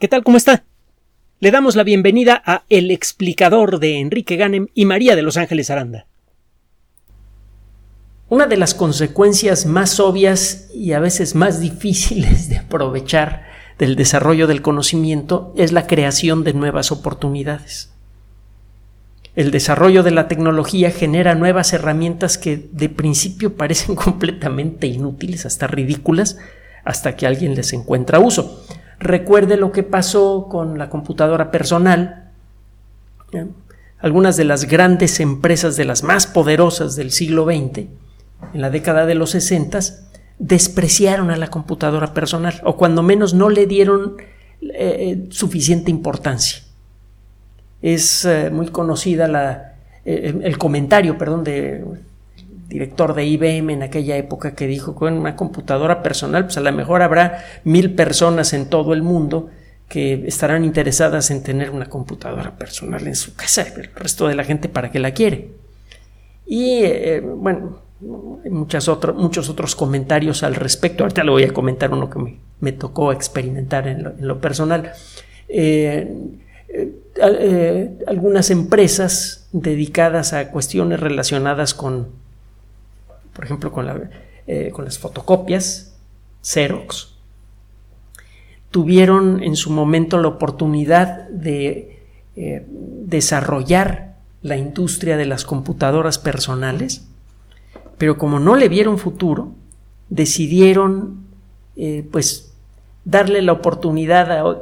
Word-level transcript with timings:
¿Qué 0.00 0.08
tal? 0.08 0.24
¿Cómo 0.24 0.36
está? 0.36 0.64
Le 1.38 1.52
damos 1.52 1.76
la 1.76 1.84
bienvenida 1.84 2.42
a 2.44 2.64
El 2.68 2.90
explicador 2.90 3.78
de 3.78 4.00
Enrique 4.00 4.34
Ganem 4.34 4.66
y 4.74 4.86
María 4.86 5.14
de 5.14 5.22
Los 5.22 5.36
Ángeles 5.36 5.70
Aranda. 5.70 6.06
Una 8.28 8.46
de 8.46 8.56
las 8.56 8.74
consecuencias 8.74 9.66
más 9.66 10.00
obvias 10.00 10.68
y 10.74 10.94
a 10.94 10.98
veces 10.98 11.36
más 11.36 11.60
difíciles 11.60 12.48
de 12.48 12.56
aprovechar 12.56 13.44
del 13.78 13.94
desarrollo 13.94 14.48
del 14.48 14.62
conocimiento 14.62 15.54
es 15.56 15.70
la 15.70 15.86
creación 15.86 16.42
de 16.42 16.54
nuevas 16.54 16.90
oportunidades. 16.90 17.92
El 19.36 19.52
desarrollo 19.52 20.02
de 20.02 20.10
la 20.10 20.26
tecnología 20.26 20.90
genera 20.90 21.36
nuevas 21.36 21.72
herramientas 21.72 22.36
que 22.36 22.68
de 22.72 22.88
principio 22.88 23.56
parecen 23.56 23.94
completamente 23.94 24.88
inútiles, 24.88 25.46
hasta 25.46 25.68
ridículas, 25.68 26.36
hasta 26.84 27.14
que 27.14 27.28
alguien 27.28 27.54
les 27.54 27.72
encuentra 27.72 28.18
uso. 28.18 28.64
Recuerde 28.98 29.56
lo 29.56 29.72
que 29.72 29.82
pasó 29.82 30.48
con 30.50 30.78
la 30.78 30.88
computadora 30.88 31.50
personal. 31.50 32.30
Algunas 33.98 34.36
de 34.36 34.44
las 34.44 34.66
grandes 34.66 35.20
empresas 35.20 35.76
de 35.76 35.84
las 35.84 36.02
más 36.02 36.26
poderosas 36.26 36.94
del 36.94 37.10
siglo 37.10 37.44
XX, 37.46 37.78
en 38.52 38.60
la 38.60 38.70
década 38.70 39.06
de 39.06 39.14
los 39.14 39.30
60, 39.30 39.80
despreciaron 40.38 41.30
a 41.30 41.36
la 41.36 41.48
computadora 41.48 42.12
personal 42.12 42.60
o 42.64 42.76
cuando 42.76 43.02
menos 43.02 43.34
no 43.34 43.48
le 43.48 43.66
dieron 43.66 44.16
eh, 44.60 45.26
suficiente 45.30 45.90
importancia. 45.90 46.62
Es 47.82 48.24
eh, 48.24 48.50
muy 48.50 48.68
conocida 48.68 49.28
la, 49.28 49.74
eh, 50.04 50.38
el 50.42 50.58
comentario, 50.58 51.18
perdón, 51.18 51.44
de 51.44 51.84
director 52.68 53.14
de 53.14 53.24
IBM 53.24 53.70
en 53.70 53.82
aquella 53.82 54.16
época 54.16 54.54
que 54.54 54.66
dijo 54.66 54.98
que 54.98 55.06
en 55.06 55.14
una 55.14 55.36
computadora 55.36 56.02
personal, 56.02 56.44
pues 56.44 56.56
a 56.56 56.60
lo 56.60 56.72
mejor 56.72 57.02
habrá 57.02 57.44
mil 57.64 57.94
personas 57.94 58.52
en 58.52 58.68
todo 58.68 58.94
el 58.94 59.02
mundo 59.02 59.50
que 59.88 60.26
estarán 60.26 60.64
interesadas 60.64 61.30
en 61.30 61.42
tener 61.42 61.70
una 61.70 61.86
computadora 61.86 62.56
personal 62.56 63.06
en 63.06 63.14
su 63.14 63.34
casa, 63.34 63.62
el 63.62 63.90
resto 63.94 64.28
de 64.28 64.34
la 64.34 64.44
gente 64.44 64.68
para 64.68 64.90
qué 64.90 64.98
la 64.98 65.12
quiere. 65.12 65.50
Y 66.46 66.80
eh, 66.82 67.20
bueno, 67.20 67.78
muchas 68.00 68.88
muchos 69.14 69.48
otros 69.48 69.74
comentarios 69.76 70.42
al 70.42 70.54
respecto. 70.54 71.04
Ahorita 71.04 71.24
le 71.24 71.30
voy 71.30 71.44
a 71.44 71.52
comentar 71.52 71.92
uno 71.92 72.10
que 72.10 72.38
me, 72.60 72.72
tocó 72.72 73.12
experimentar 73.12 73.86
en 73.88 74.14
lo, 74.26 74.40
personal. 74.40 74.92
Eh, 75.48 76.12
eh, 77.16 77.98
algunas 78.06 78.50
empresas 78.50 79.48
dedicadas 79.52 80.32
a 80.32 80.50
cuestiones 80.50 80.98
relacionadas 80.98 81.74
con 81.74 82.08
por 83.34 83.44
ejemplo 83.44 83.72
con, 83.72 84.10
eh, 84.46 84.70
con 84.72 84.84
las 84.84 84.98
fotocopias, 84.98 85.96
Xerox, 86.42 87.14
tuvieron 88.70 89.42
en 89.42 89.56
su 89.56 89.70
momento 89.70 90.18
la 90.18 90.28
oportunidad 90.28 91.28
de 91.28 92.02
eh, 92.36 92.66
desarrollar 92.68 94.16
la 94.42 94.56
industria 94.56 95.16
de 95.16 95.26
las 95.26 95.44
computadoras 95.44 96.18
personales, 96.18 97.06
pero 97.98 98.18
como 98.18 98.40
no 98.40 98.56
le 98.56 98.68
vieron 98.68 98.98
futuro, 98.98 99.52
decidieron 100.08 101.24
eh, 101.76 102.06
pues 102.10 102.52
darle 103.04 103.42
la 103.42 103.52
oportunidad, 103.52 104.56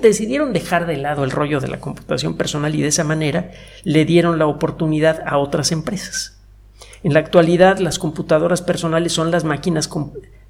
decidieron 0.00 0.52
dejar 0.52 0.86
de 0.86 0.96
lado 0.96 1.24
el 1.24 1.30
rollo 1.30 1.60
de 1.60 1.68
la 1.68 1.78
computación 1.78 2.36
personal 2.36 2.74
y 2.74 2.82
de 2.82 2.88
esa 2.88 3.04
manera 3.04 3.52
le 3.84 4.04
dieron 4.04 4.38
la 4.38 4.46
oportunidad 4.46 5.22
a 5.26 5.38
otras 5.38 5.72
empresas. 5.72 6.41
En 7.02 7.14
la 7.14 7.20
actualidad, 7.20 7.78
las 7.78 7.98
computadoras 7.98 8.62
personales 8.62 9.12
son 9.12 9.30
las 9.30 9.44
máquinas 9.44 9.88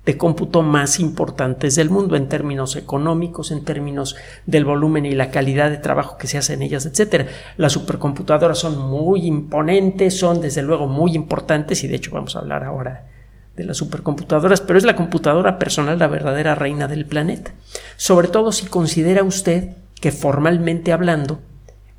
de 0.05 0.19
cómputo 0.19 0.63
más 0.63 0.99
importantes 0.99 1.77
del 1.77 1.89
mundo 1.89 2.17
en 2.17 2.29
términos 2.29 2.77
económicos, 2.77 3.53
en 3.53 3.65
términos 3.65 4.17
del 4.47 4.65
volumen 4.65 5.07
y 5.07 5.13
la 5.13 5.31
calidad 5.31 5.71
de 5.71 5.77
trabajo 5.77 6.19
que 6.19 6.27
se 6.27 6.39
hace 6.39 6.55
en 6.55 6.63
ellas, 6.63 6.87
etc. 6.87 7.29
Las 7.57 7.73
supercomputadoras 7.73 8.59
son 8.59 8.79
muy 8.79 9.27
imponentes, 9.27 10.19
son 10.19 10.41
desde 10.41 10.63
luego 10.63 10.87
muy 10.87 11.15
importantes 11.15 11.85
y 11.85 11.89
de 11.89 11.97
hecho 11.97 12.11
vamos 12.13 12.35
a 12.35 12.41
hablar 12.41 12.65
ahora 12.65 13.07
de 13.57 13.65
las 13.65 13.77
supercomputadoras, 13.77 14.61
pero 14.61 14.79
es 14.79 14.85
la 14.85 14.97
computadora 14.97 15.59
personal 15.59 15.99
la 15.99 16.09
verdadera 16.09 16.55
reina 16.55 16.89
del 16.89 17.07
planeta. 17.07 17.53
Sobre 17.97 18.29
todo 18.29 18.51
si 18.51 18.67
considera 18.67 19.23
usted 19.23 19.77
que 20.01 20.11
formalmente 20.11 20.93
hablando, 20.93 21.41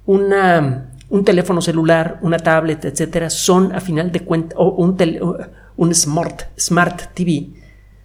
una 0.06 0.93
un 1.14 1.24
teléfono 1.24 1.62
celular, 1.62 2.18
una 2.24 2.40
tablet, 2.40 2.86
etcétera, 2.86 3.30
son 3.30 3.72
a 3.76 3.82
final 3.82 4.12
de 4.12 4.22
cuentas, 4.22 4.58
o 4.58 4.70
un, 4.70 5.94
smart, 5.94 6.42
smart 6.58 7.14
TV, 7.14 7.52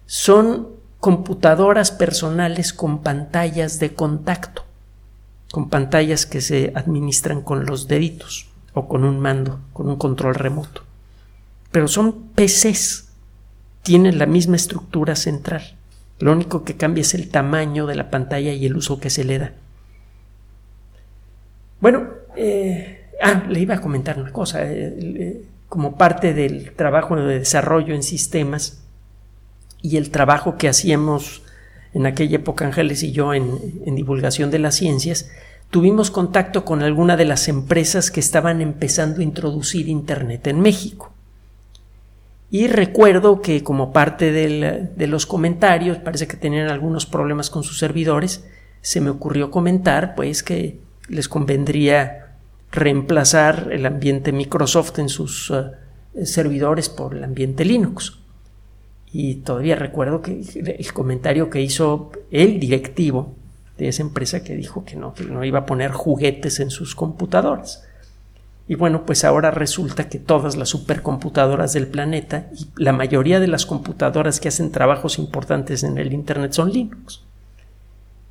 son 0.05 0.67
computadoras 0.99 1.89
personales 1.89 2.71
con 2.71 3.01
pantallas 3.01 3.79
de 3.79 3.95
contacto, 3.95 4.63
con 5.51 5.69
pantallas 5.69 6.27
que 6.27 6.39
se 6.39 6.71
administran 6.75 7.41
con 7.41 7.65
los 7.65 7.87
deditos 7.87 8.47
o 8.75 8.87
con 8.87 9.03
un 9.03 9.19
mando, 9.19 9.59
con 9.73 9.89
un 9.89 9.95
control 9.95 10.35
remoto. 10.35 10.83
Pero 11.71 11.87
son 11.87 12.13
PCs, 12.35 13.07
tienen 13.81 14.19
la 14.19 14.27
misma 14.27 14.55
estructura 14.55 15.15
central. 15.15 15.63
Lo 16.19 16.31
único 16.31 16.63
que 16.63 16.77
cambia 16.77 17.01
es 17.01 17.15
el 17.15 17.29
tamaño 17.29 17.87
de 17.87 17.95
la 17.95 18.11
pantalla 18.11 18.53
y 18.53 18.67
el 18.67 18.75
uso 18.75 18.99
que 18.99 19.09
se 19.09 19.23
le 19.23 19.39
da. 19.39 19.53
Bueno, 21.81 22.19
eh, 22.35 22.98
Ah, 23.21 23.43
le 23.47 23.59
iba 23.59 23.75
a 23.75 23.81
comentar 23.81 24.19
una 24.19 24.31
cosa. 24.31 24.63
Eh, 24.63 24.95
eh, 24.99 25.45
como 25.67 25.97
parte 25.97 26.33
del 26.33 26.71
trabajo 26.71 27.15
de 27.15 27.39
desarrollo 27.39 27.93
en 27.93 28.01
sistemas 28.01 28.81
y 29.81 29.97
el 29.97 30.09
trabajo 30.09 30.57
que 30.57 30.67
hacíamos 30.67 31.43
en 31.93 32.05
aquella 32.05 32.37
época 32.37 32.65
Ángeles 32.65 33.03
y 33.03 33.11
yo 33.11 33.33
en, 33.33 33.81
en 33.85 33.95
divulgación 33.95 34.49
de 34.51 34.59
las 34.59 34.75
ciencias, 34.75 35.29
tuvimos 35.69 36.11
contacto 36.11 36.65
con 36.65 36.81
alguna 36.81 37.17
de 37.17 37.25
las 37.25 37.47
empresas 37.47 38.09
que 38.09 38.19
estaban 38.19 38.61
empezando 38.61 39.21
a 39.21 39.23
introducir 39.23 39.87
Internet 39.87 40.47
en 40.47 40.59
México. 40.59 41.13
Y 42.51 42.67
recuerdo 42.67 43.41
que 43.41 43.63
como 43.63 43.93
parte 43.93 44.31
de 44.31 45.07
los 45.07 45.27
comentarios, 45.27 45.99
parece 45.99 46.27
que 46.27 46.35
tenían 46.35 46.69
algunos 46.69 47.05
problemas 47.05 47.51
con 47.51 47.63
sus 47.63 47.77
servidores, 47.77 48.43
se 48.81 49.01
me 49.01 49.11
ocurrió 49.11 49.51
comentar 49.51 50.15
pues 50.15 50.41
que 50.41 50.79
les 51.09 51.27
convendría 51.27 52.28
reemplazar 52.71 53.69
el 53.71 53.85
ambiente 53.85 54.31
Microsoft 54.31 54.99
en 54.99 55.09
sus 55.09 55.51
eh, 55.51 56.25
servidores 56.25 56.89
por 56.89 57.15
el 57.15 57.23
ambiente 57.23 57.65
Linux. 57.65 58.19
Y 59.11 59.35
todavía 59.35 59.75
recuerdo 59.75 60.21
que 60.21 60.41
el 60.77 60.93
comentario 60.93 61.49
que 61.49 61.61
hizo 61.61 62.11
el 62.29 62.59
directivo 62.59 63.33
de 63.77 63.87
esa 63.87 64.03
empresa 64.03 64.43
que 64.43 64.55
dijo 64.55 64.85
que 64.85 64.95
no, 64.95 65.13
que 65.13 65.23
no 65.23 65.43
iba 65.43 65.59
a 65.59 65.65
poner 65.65 65.91
juguetes 65.91 66.59
en 66.59 66.69
sus 66.69 66.93
computadoras. 66.93 67.83
Y 68.67 68.75
bueno, 68.75 69.03
pues 69.03 69.23
ahora 69.23 69.49
resulta 69.49 70.09
que 70.09 70.19
todas 70.19 70.55
las 70.55 70.69
supercomputadoras 70.69 71.73
del 71.73 71.87
planeta 71.87 72.51
y 72.55 72.67
la 72.75 72.93
mayoría 72.93 73.39
de 73.39 73.47
las 73.47 73.65
computadoras 73.65 74.39
que 74.39 74.49
hacen 74.49 74.71
trabajos 74.71 75.17
importantes 75.17 75.83
en 75.83 75.97
el 75.97 76.13
Internet 76.13 76.51
son 76.53 76.71
Linux. 76.71 77.23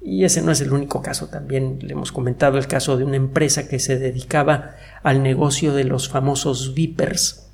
Y 0.01 0.25
ese 0.25 0.43
no 0.43 0.53
es 0.53 0.61
el 0.61 0.73
único 0.73 1.03
caso, 1.03 1.27
también 1.27 1.81
le 1.83 1.93
hemos 1.93 2.13
comentado 2.13 2.57
el 2.57 2.69
caso 2.69 2.97
de 2.97 3.05
una 3.05 3.17
empresa 3.17 3.69
que 3.69 3.81
se 3.81 3.99
dedicaba 3.99 4.77
al 5.03 5.23
negocio 5.23 5.75
de 5.75 5.85
los 5.85 6.09
famosos 6.09 6.75
Vipers, 6.75 7.49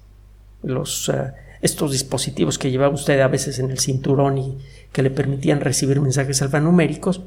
los, 0.62 1.08
eh, 1.08 1.32
estos 1.62 1.92
dispositivos 1.92 2.58
que 2.58 2.70
llevaba 2.70 2.94
usted 2.94 3.20
a 3.20 3.28
veces 3.28 3.58
en 3.58 3.70
el 3.70 3.78
cinturón 3.78 4.36
y 4.36 4.58
que 4.92 5.02
le 5.02 5.10
permitían 5.10 5.60
recibir 5.60 6.00
mensajes 6.00 6.42
alfanuméricos. 6.42 7.22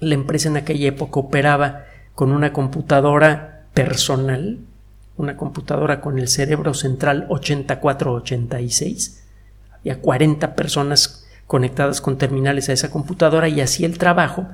La 0.00 0.14
empresa 0.14 0.48
en 0.48 0.56
aquella 0.56 0.88
época 0.88 1.20
operaba 1.20 1.84
con 2.14 2.32
una 2.32 2.52
computadora 2.52 3.66
personal, 3.74 4.60
una 5.16 5.36
computadora 5.36 6.00
con 6.00 6.18
el 6.18 6.28
cerebro 6.28 6.72
central 6.72 7.26
8486. 7.28 9.24
Había 9.72 10.00
40 10.00 10.54
personas 10.56 11.23
conectadas 11.46 12.00
con 12.00 12.18
terminales 12.18 12.68
a 12.68 12.72
esa 12.72 12.90
computadora 12.90 13.48
y 13.48 13.60
así 13.60 13.84
el 13.84 13.98
trabajo 13.98 14.46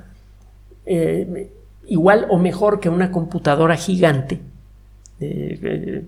eh, 0.85 1.49
igual 1.87 2.27
o 2.29 2.37
mejor 2.37 2.79
que 2.79 2.89
una 2.89 3.11
computadora 3.11 3.75
gigante 3.75 4.39
eh, 5.19 6.03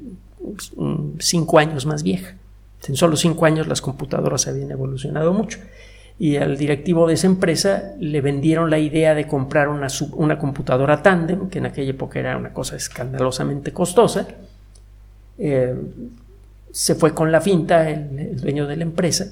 cinco 1.20 1.60
años 1.60 1.86
más 1.86 2.04
vieja. 2.04 2.36
En 2.88 2.96
solo 2.96 3.16
cinco 3.16 3.46
años 3.46 3.68
las 3.68 3.82
computadoras 3.82 4.48
habían 4.48 4.72
evolucionado 4.72 5.32
mucho. 5.32 5.60
Y 6.20 6.36
al 6.36 6.58
directivo 6.58 7.08
de 7.08 7.16
esa 7.16 7.28
empresa 7.28 7.94
le 8.00 8.22
vendieron 8.22 8.70
la 8.70 8.78
idea 8.78 9.16
de 9.16 9.26
comprar 9.26 9.70
una, 9.70 9.88
una 10.14 10.38
computadora 10.38 11.02
tandem, 11.02 11.50
que 11.50 11.60
en 11.60 11.66
aquella 11.66 11.92
época 11.92 12.20
era 12.20 12.38
una 12.38 12.54
cosa 12.54 12.76
escandalosamente 12.76 13.72
costosa. 13.72 14.28
Eh, 15.38 15.76
se 16.72 16.96
fue 16.96 17.14
con 17.14 17.32
la 17.32 17.40
finta 17.40 17.90
el 17.90 18.40
dueño 18.40 18.68
de 18.68 18.78
la 18.78 18.84
empresa 18.84 19.32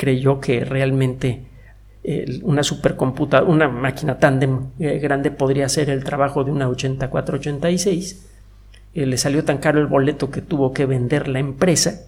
creyó 0.00 0.40
que 0.40 0.64
realmente 0.64 1.42
eh, 2.02 2.40
una 2.42 2.62
supercomputadora, 2.62 3.52
una 3.52 3.68
máquina 3.68 4.18
tan 4.18 4.72
eh, 4.78 4.98
grande 4.98 5.30
podría 5.30 5.66
hacer 5.66 5.90
el 5.90 6.04
trabajo 6.04 6.42
de 6.42 6.50
una 6.50 6.70
8486. 6.70 8.26
Eh, 8.94 9.04
le 9.04 9.18
salió 9.18 9.44
tan 9.44 9.58
caro 9.58 9.78
el 9.78 9.88
boleto 9.88 10.30
que 10.30 10.40
tuvo 10.40 10.72
que 10.72 10.86
vender 10.86 11.28
la 11.28 11.38
empresa 11.38 12.00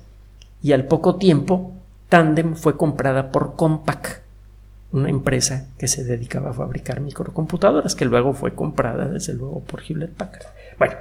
y 0.62 0.72
al 0.72 0.86
poco 0.86 1.16
tiempo 1.16 1.74
Tandem 2.08 2.56
fue 2.56 2.78
comprada 2.78 3.30
por 3.30 3.56
Compaq, 3.56 4.22
una 4.92 5.10
empresa 5.10 5.68
que 5.76 5.86
se 5.86 6.02
dedicaba 6.02 6.50
a 6.50 6.54
fabricar 6.54 7.00
microcomputadoras, 7.00 7.94
que 7.94 8.06
luego 8.06 8.32
fue 8.32 8.54
comprada 8.54 9.06
desde 9.06 9.34
luego 9.34 9.60
por 9.60 9.82
Hewlett 9.82 10.12
Packard. 10.12 10.46
Bueno, 10.78 10.94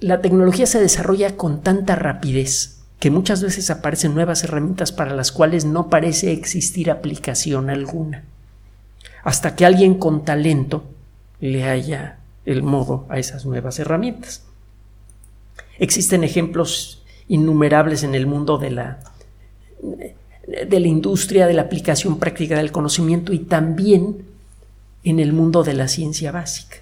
la 0.00 0.20
tecnología 0.20 0.66
se 0.66 0.78
desarrolla 0.78 1.38
con 1.38 1.62
tanta 1.62 1.96
rapidez 1.96 2.73
que 3.04 3.10
muchas 3.10 3.42
veces 3.42 3.68
aparecen 3.68 4.14
nuevas 4.14 4.44
herramientas 4.44 4.90
para 4.90 5.14
las 5.14 5.30
cuales 5.30 5.66
no 5.66 5.90
parece 5.90 6.32
existir 6.32 6.90
aplicación 6.90 7.68
alguna, 7.68 8.24
hasta 9.24 9.54
que 9.54 9.66
alguien 9.66 9.96
con 9.96 10.24
talento 10.24 10.84
le 11.38 11.64
haya 11.64 12.16
el 12.46 12.62
modo 12.62 13.04
a 13.10 13.18
esas 13.18 13.44
nuevas 13.44 13.78
herramientas. 13.78 14.44
Existen 15.78 16.24
ejemplos 16.24 17.02
innumerables 17.28 18.04
en 18.04 18.14
el 18.14 18.26
mundo 18.26 18.56
de 18.56 18.70
la 18.70 19.00
de 19.82 20.80
la 20.80 20.88
industria, 20.88 21.46
de 21.46 21.52
la 21.52 21.60
aplicación 21.60 22.18
práctica 22.18 22.56
del 22.56 22.72
conocimiento 22.72 23.34
y 23.34 23.40
también 23.40 24.24
en 25.02 25.20
el 25.20 25.34
mundo 25.34 25.62
de 25.62 25.74
la 25.74 25.88
ciencia 25.88 26.32
básica. 26.32 26.78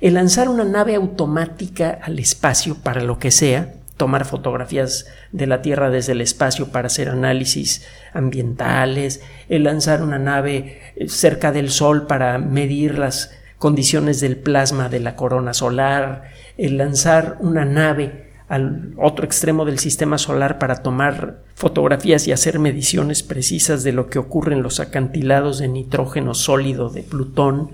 El 0.00 0.14
lanzar 0.14 0.48
una 0.48 0.62
nave 0.62 0.94
automática 0.94 1.98
al 2.00 2.20
espacio 2.20 2.76
para 2.76 3.02
lo 3.02 3.18
que 3.18 3.32
sea, 3.32 3.74
tomar 3.96 4.24
fotografías 4.24 5.06
de 5.32 5.46
la 5.46 5.62
Tierra 5.62 5.90
desde 5.90 6.12
el 6.12 6.20
espacio 6.20 6.68
para 6.68 6.86
hacer 6.86 7.08
análisis 7.08 7.86
ambientales, 8.12 9.22
el 9.48 9.64
lanzar 9.64 10.02
una 10.02 10.18
nave 10.18 10.80
eh, 10.96 11.08
cerca 11.08 11.52
del 11.52 11.70
Sol 11.70 12.06
para 12.06 12.38
medir 12.38 12.98
las 12.98 13.32
condiciones 13.58 14.20
del 14.20 14.36
plasma 14.36 14.88
de 14.88 15.00
la 15.00 15.16
corona 15.16 15.54
solar, 15.54 16.24
el 16.58 16.76
lanzar 16.76 17.36
una 17.40 17.64
nave 17.64 18.24
al 18.48 18.92
otro 18.98 19.24
extremo 19.24 19.64
del 19.64 19.78
sistema 19.78 20.18
solar 20.18 20.58
para 20.58 20.82
tomar 20.82 21.38
fotografías 21.54 22.28
y 22.28 22.32
hacer 22.32 22.58
mediciones 22.58 23.22
precisas 23.22 23.84
de 23.84 23.92
lo 23.92 24.10
que 24.10 24.18
ocurre 24.18 24.54
en 24.54 24.62
los 24.62 24.80
acantilados 24.80 25.58
de 25.58 25.68
nitrógeno 25.68 26.34
sólido 26.34 26.90
de 26.90 27.02
Plutón. 27.02 27.70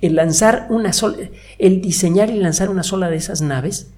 El 0.00 0.14
lanzar 0.14 0.66
una 0.70 0.92
sola, 0.92 1.18
el 1.58 1.80
diseñar 1.82 2.30
y 2.30 2.38
lanzar 2.38 2.70
una 2.70 2.82
sola 2.82 3.10
de 3.10 3.16
esas 3.16 3.42
naves, 3.42 3.90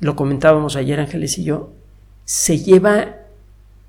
lo 0.00 0.16
comentábamos 0.16 0.76
ayer 0.76 1.00
Ángeles 1.00 1.38
y 1.38 1.44
yo, 1.44 1.72
se 2.24 2.58
lleva 2.58 3.16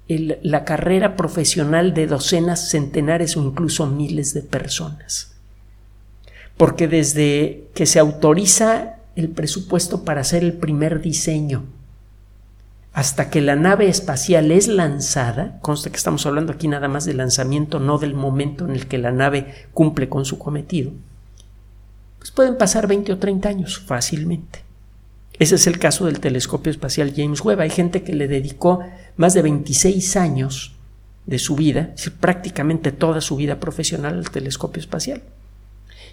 la 0.08 0.66
carrera 0.66 1.16
profesional 1.16 1.94
de 1.94 2.08
docenas, 2.08 2.70
centenares 2.70 3.38
o 3.38 3.44
incluso 3.44 3.86
miles 3.86 4.34
de 4.34 4.42
personas. 4.42 5.36
Porque 6.58 6.88
desde 6.88 7.68
que 7.74 7.86
se 7.86 8.00
autoriza 8.00 8.96
el 9.16 9.30
presupuesto 9.30 10.04
para 10.04 10.22
hacer 10.22 10.44
el 10.44 10.54
primer 10.54 11.02
diseño. 11.02 11.66
Hasta 12.94 13.30
que 13.30 13.42
la 13.42 13.56
nave 13.56 13.88
espacial 13.88 14.52
es 14.52 14.68
lanzada, 14.68 15.60
consta 15.62 15.90
que 15.90 15.98
estamos 15.98 16.26
hablando 16.26 16.54
aquí 16.54 16.68
nada 16.68 16.88
más 16.88 17.06
del 17.06 17.18
lanzamiento, 17.18 17.80
no 17.80 17.98
del 17.98 18.16
momento 18.16 18.66
en 18.66 18.72
el 18.72 18.88
que 18.88 18.98
la 18.98 19.12
nave 19.12 19.68
cumple 19.74 20.10
con 20.10 20.26
su 20.26 20.40
cometido, 20.40 20.92
pues 22.18 22.32
pueden 22.32 22.58
pasar 22.58 22.88
20 22.88 23.14
o 23.14 23.18
30 23.18 23.50
años 23.50 23.80
fácilmente. 23.80 24.69
Ese 25.40 25.56
es 25.56 25.68
el 25.68 25.80
caso 25.80 26.06
del 26.06 26.20
telescopio 26.20 26.70
espacial 26.70 27.14
James 27.16 27.42
Webb. 27.42 27.62
Hay 27.62 27.70
gente 27.70 28.04
que 28.04 28.14
le 28.14 28.28
dedicó 28.28 28.82
más 29.16 29.34
de 29.34 29.42
26 29.42 30.18
años 30.18 30.74
de 31.26 31.40
su 31.40 31.56
vida, 31.56 31.94
prácticamente 32.20 32.92
toda 32.92 33.22
su 33.22 33.38
vida 33.38 33.60
profesional 33.60 34.18
al 34.18 34.30
telescopio 34.30 34.82
espacial. 34.82 35.24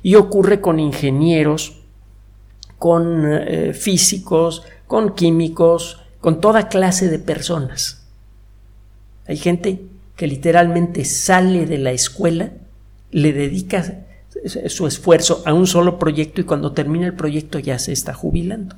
Y 0.03 0.15
ocurre 0.15 0.61
con 0.61 0.79
ingenieros, 0.79 1.81
con 2.79 3.25
eh, 3.27 3.73
físicos, 3.75 4.63
con 4.87 5.15
químicos, 5.17 6.01
con 6.21 6.41
toda 6.41 6.69
clase 6.69 7.09
de 7.09 7.19
personas. 7.19 8.05
Hay 9.27 9.39
gente 9.39 9.83
que 10.15 10.29
literalmente 10.29 11.05
sale 11.05 11.67
de 11.67 11.79
la 11.79 11.91
escuela, 11.91 12.53
le 13.11 13.33
dedica 13.33 14.05
su 14.69 14.87
esfuerzo 14.87 15.43
a 15.47 15.53
un 15.53 15.67
solo 15.67 15.99
proyecto 15.99 16.41
y 16.41 16.45
cuando 16.45 16.73
termina 16.73 17.07
el 17.07 17.15
proyecto 17.15 17.59
ya 17.59 17.79
se 17.81 17.93
está 17.93 18.15
jubilando. 18.15 18.77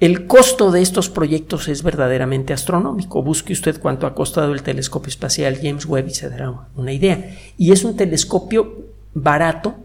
El 0.00 0.26
costo 0.26 0.72
de 0.72 0.82
estos 0.82 1.08
proyectos 1.08 1.68
es 1.68 1.82
verdaderamente 1.82 2.52
astronómico. 2.52 3.22
Busque 3.22 3.52
usted 3.52 3.80
cuánto 3.80 4.06
ha 4.06 4.14
costado 4.14 4.52
el 4.52 4.62
telescopio 4.62 5.08
espacial 5.08 5.58
James 5.62 5.86
Webb 5.86 6.08
y 6.08 6.14
se 6.14 6.28
dará 6.28 6.68
una 6.74 6.92
idea. 6.92 7.36
Y 7.56 7.72
es 7.72 7.84
un 7.84 7.96
telescopio 7.96 8.86
barato 9.14 9.76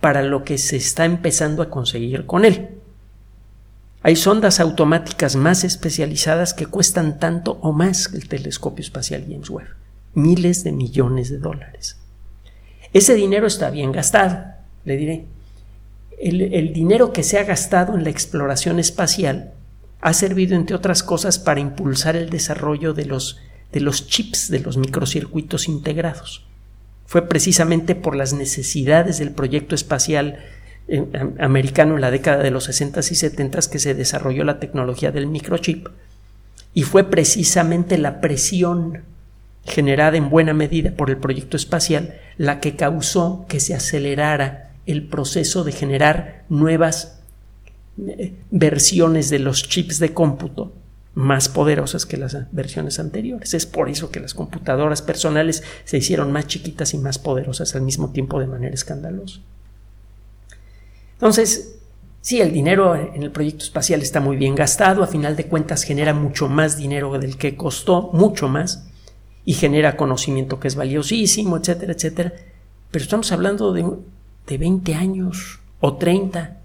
para 0.00 0.22
lo 0.22 0.44
que 0.44 0.58
se 0.58 0.76
está 0.76 1.04
empezando 1.04 1.62
a 1.62 1.70
conseguir 1.70 2.26
con 2.26 2.44
él. 2.44 2.70
Hay 4.02 4.16
sondas 4.16 4.60
automáticas 4.60 5.36
más 5.36 5.64
especializadas 5.64 6.52
que 6.52 6.66
cuestan 6.66 7.18
tanto 7.18 7.58
o 7.62 7.72
más 7.72 8.08
que 8.08 8.18
el 8.18 8.28
telescopio 8.28 8.82
espacial 8.82 9.24
James 9.28 9.48
Webb, 9.48 9.68
miles 10.14 10.62
de 10.62 10.72
millones 10.72 11.30
de 11.30 11.38
dólares. 11.38 11.96
Ese 12.92 13.14
dinero 13.14 13.46
está 13.46 13.70
bien 13.70 13.92
gastado, 13.92 14.44
le 14.84 14.96
diré. 14.96 15.24
El, 16.18 16.72
dinero 16.72 17.12
que 17.12 17.22
se 17.22 17.38
ha 17.38 17.44
gastado 17.44 17.94
en 17.94 18.04
la 18.04 18.10
exploración 18.10 18.78
espacial 18.78 19.52
ha 20.00 20.12
servido, 20.14 20.54
entre 20.56 20.76
otras 20.76 21.02
cosas, 21.02 21.38
para 21.38 21.60
impulsar 21.60 22.16
el 22.16 22.30
desarrollo 22.30 22.94
de 22.94 23.06
los, 23.06 23.40
de 23.72 23.80
los 23.80 24.06
chips, 24.06 24.50
de 24.50 24.60
los 24.60 24.76
microcircuitos 24.76 25.68
integrados. 25.68 26.46
Fue 27.06 27.28
precisamente 27.28 27.94
por 27.94 28.16
las 28.16 28.32
necesidades 28.32 29.18
del 29.18 29.30
proyecto 29.32 29.74
espacial 29.74 30.38
eh, 30.86 31.04
americano 31.38 31.94
en 31.94 32.02
la 32.02 32.10
década 32.10 32.42
de 32.42 32.50
los 32.50 32.64
60 32.64 33.00
y 33.00 33.14
70 33.14 33.60
que 33.70 33.78
se 33.78 33.94
desarrolló 33.94 34.44
la 34.44 34.58
tecnología 34.60 35.10
del 35.10 35.26
microchip 35.26 35.88
y 36.74 36.82
fue 36.82 37.04
precisamente 37.04 37.96
la 37.96 38.20
presión 38.20 39.02
generada 39.64 40.18
en 40.18 40.28
buena 40.28 40.52
medida 40.52 40.90
por 40.90 41.08
el 41.08 41.16
proyecto 41.16 41.56
espacial 41.56 42.16
la 42.36 42.60
que 42.60 42.76
causó 42.76 43.46
que 43.48 43.60
se 43.60 43.74
acelerara 43.74 44.63
el 44.86 45.06
proceso 45.06 45.64
de 45.64 45.72
generar 45.72 46.44
nuevas 46.48 47.20
eh, 47.98 48.34
versiones 48.50 49.30
de 49.30 49.38
los 49.38 49.68
chips 49.68 49.98
de 49.98 50.12
cómputo 50.12 50.72
más 51.14 51.48
poderosas 51.48 52.06
que 52.06 52.16
las 52.16 52.36
versiones 52.52 52.98
anteriores. 52.98 53.54
Es 53.54 53.66
por 53.66 53.88
eso 53.88 54.10
que 54.10 54.20
las 54.20 54.34
computadoras 54.34 55.00
personales 55.00 55.62
se 55.84 55.98
hicieron 55.98 56.32
más 56.32 56.48
chiquitas 56.48 56.92
y 56.92 56.98
más 56.98 57.18
poderosas 57.18 57.74
al 57.74 57.82
mismo 57.82 58.10
tiempo 58.10 58.40
de 58.40 58.46
manera 58.46 58.74
escandalosa. 58.74 59.40
Entonces, 61.12 61.76
sí, 62.20 62.40
el 62.40 62.52
dinero 62.52 62.96
en 62.96 63.22
el 63.22 63.30
proyecto 63.30 63.64
espacial 63.64 64.02
está 64.02 64.20
muy 64.20 64.36
bien 64.36 64.56
gastado, 64.56 65.04
a 65.04 65.06
final 65.06 65.36
de 65.36 65.46
cuentas 65.46 65.84
genera 65.84 66.12
mucho 66.14 66.48
más 66.48 66.76
dinero 66.76 67.16
del 67.18 67.36
que 67.38 67.56
costó, 67.56 68.10
mucho 68.12 68.48
más, 68.48 68.88
y 69.44 69.54
genera 69.54 69.96
conocimiento 69.96 70.58
que 70.58 70.68
es 70.68 70.74
valiosísimo, 70.74 71.56
etcétera, 71.56 71.92
etcétera. 71.92 72.32
Pero 72.90 73.04
estamos 73.04 73.30
hablando 73.30 73.72
de, 73.72 73.84
de 74.46 74.58
20 74.58 74.94
años 74.94 75.60
o 75.80 75.96
30 75.96 76.58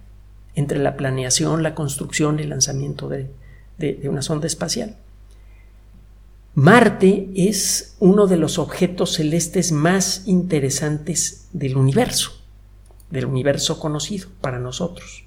entre 0.56 0.80
la 0.80 0.98
planeación, 0.98 1.64
la 1.64 1.76
construcción 1.76 2.40
y 2.40 2.44
el 2.44 2.50
lanzamiento 2.50 3.08
de, 3.08 3.30
de, 3.78 4.10
una 4.10 4.22
sonda 4.22 4.48
espacial. 4.48 4.98
Marte 6.56 7.30
es 7.36 7.96
uno 8.00 8.28
de 8.28 8.38
los 8.38 8.60
objetos 8.60 9.14
celestes 9.14 9.72
más 9.72 10.24
interesantes 10.26 11.48
del 11.54 11.78
universo, 11.78 12.32
del 13.10 13.26
universo 13.26 13.80
conocido 13.80 14.28
para 14.42 14.60
nosotros. 14.60 15.24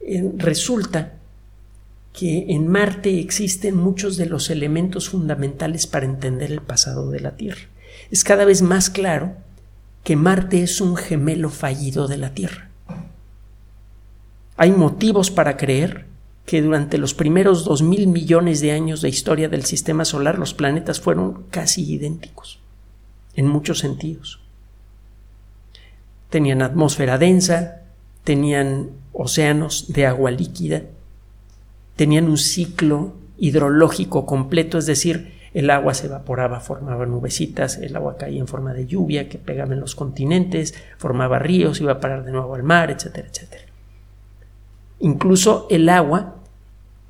Eh, 0.00 0.32
resulta 0.36 1.14
que 2.12 2.46
en 2.48 2.68
Marte 2.68 3.20
existen 3.20 3.76
muchos 3.76 4.16
de 4.16 4.26
los 4.26 4.48
elementos 4.48 5.10
fundamentales 5.10 5.86
para 5.86 6.06
entender 6.06 6.50
el 6.50 6.62
pasado 6.62 7.10
de 7.10 7.20
la 7.20 7.36
Tierra. 7.36 7.60
Es 8.10 8.24
cada 8.24 8.46
vez 8.46 8.62
más 8.62 8.88
claro 8.88 9.36
que 10.06 10.14
Marte 10.14 10.62
es 10.62 10.80
un 10.80 10.94
gemelo 10.94 11.50
fallido 11.50 12.06
de 12.06 12.16
la 12.16 12.32
Tierra. 12.32 12.70
Hay 14.56 14.70
motivos 14.70 15.32
para 15.32 15.56
creer 15.56 16.06
que 16.44 16.62
durante 16.62 16.96
los 16.96 17.12
primeros 17.12 17.64
dos 17.64 17.82
mil 17.82 18.06
millones 18.06 18.60
de 18.60 18.70
años 18.70 19.00
de 19.00 19.08
historia 19.08 19.48
del 19.48 19.64
sistema 19.64 20.04
solar 20.04 20.38
los 20.38 20.54
planetas 20.54 21.00
fueron 21.00 21.46
casi 21.50 21.92
idénticos, 21.92 22.60
en 23.34 23.48
muchos 23.48 23.80
sentidos. 23.80 24.38
Tenían 26.30 26.62
atmósfera 26.62 27.18
densa, 27.18 27.82
tenían 28.22 28.90
océanos 29.12 29.92
de 29.92 30.06
agua 30.06 30.30
líquida, 30.30 30.82
tenían 31.96 32.28
un 32.28 32.38
ciclo 32.38 33.14
hidrológico 33.38 34.24
completo, 34.24 34.78
es 34.78 34.86
decir, 34.86 35.32
el 35.56 35.70
agua 35.70 35.94
se 35.94 36.04
evaporaba, 36.04 36.60
formaba 36.60 37.06
nubecitas, 37.06 37.78
el 37.78 37.96
agua 37.96 38.18
caía 38.18 38.40
en 38.40 38.46
forma 38.46 38.74
de 38.74 38.86
lluvia 38.86 39.30
que 39.30 39.38
pegaba 39.38 39.72
en 39.72 39.80
los 39.80 39.94
continentes, 39.94 40.74
formaba 40.98 41.38
ríos, 41.38 41.80
iba 41.80 41.92
a 41.92 42.00
parar 42.00 42.26
de 42.26 42.30
nuevo 42.30 42.54
al 42.54 42.62
mar, 42.62 42.90
etcétera, 42.90 43.28
etcétera. 43.32 43.64
Incluso 45.00 45.66
el 45.70 45.88
agua 45.88 46.34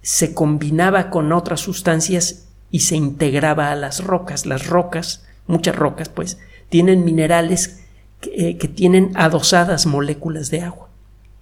se 0.01 0.33
combinaba 0.33 1.11
con 1.11 1.33
otras 1.33 1.59
sustancias 1.59 2.47
y 2.71 2.81
se 2.81 2.95
integraba 2.95 3.73
a 3.73 3.75
las 3.75 4.05
rocas. 4.05 4.47
Las 4.47 4.69
rocas, 4.69 5.27
muchas 5.49 5.75
rocas, 5.75 6.09
pues, 6.09 6.39
tienen 6.69 7.05
minerales 7.05 7.83
que, 8.21 8.51
eh, 8.51 8.59
que, 8.59 8.69
tienen 8.69 9.11
adosadas 9.17 9.87
moléculas 9.87 10.53
de 10.53 10.61
agua. 10.61 10.89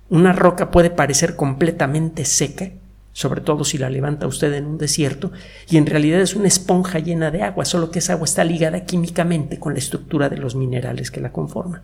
Una 0.09 0.33
roca 0.33 0.71
puede 0.71 0.89
parecer 0.89 1.37
completamente 1.37 2.25
seca 2.25 2.71
sobre 3.15 3.41
todo 3.41 3.65
si 3.65 3.79
la 3.79 3.89
levanta 3.89 4.27
usted 4.27 4.53
en 4.53 4.67
un 4.67 4.77
desierto, 4.77 5.31
y 5.71 5.77
en 5.77 5.87
realidad 5.87 6.21
es 6.21 6.35
una 6.35 6.49
esponja 6.49 6.99
llena 6.99 7.31
de 7.31 7.43
agua, 7.43 7.65
solo 7.65 7.91
que 7.91 8.01
esa 8.01 8.15
agua 8.15 8.25
está 8.25 8.43
ligada 8.43 8.85
químicamente 8.85 9.59
con 9.61 9.73
la 9.73 9.79
estructura 9.79 10.29
de 10.29 10.37
los 10.37 10.57
minerales 10.57 11.13
que 11.13 11.21
la 11.21 11.31
conforman. 11.31 11.83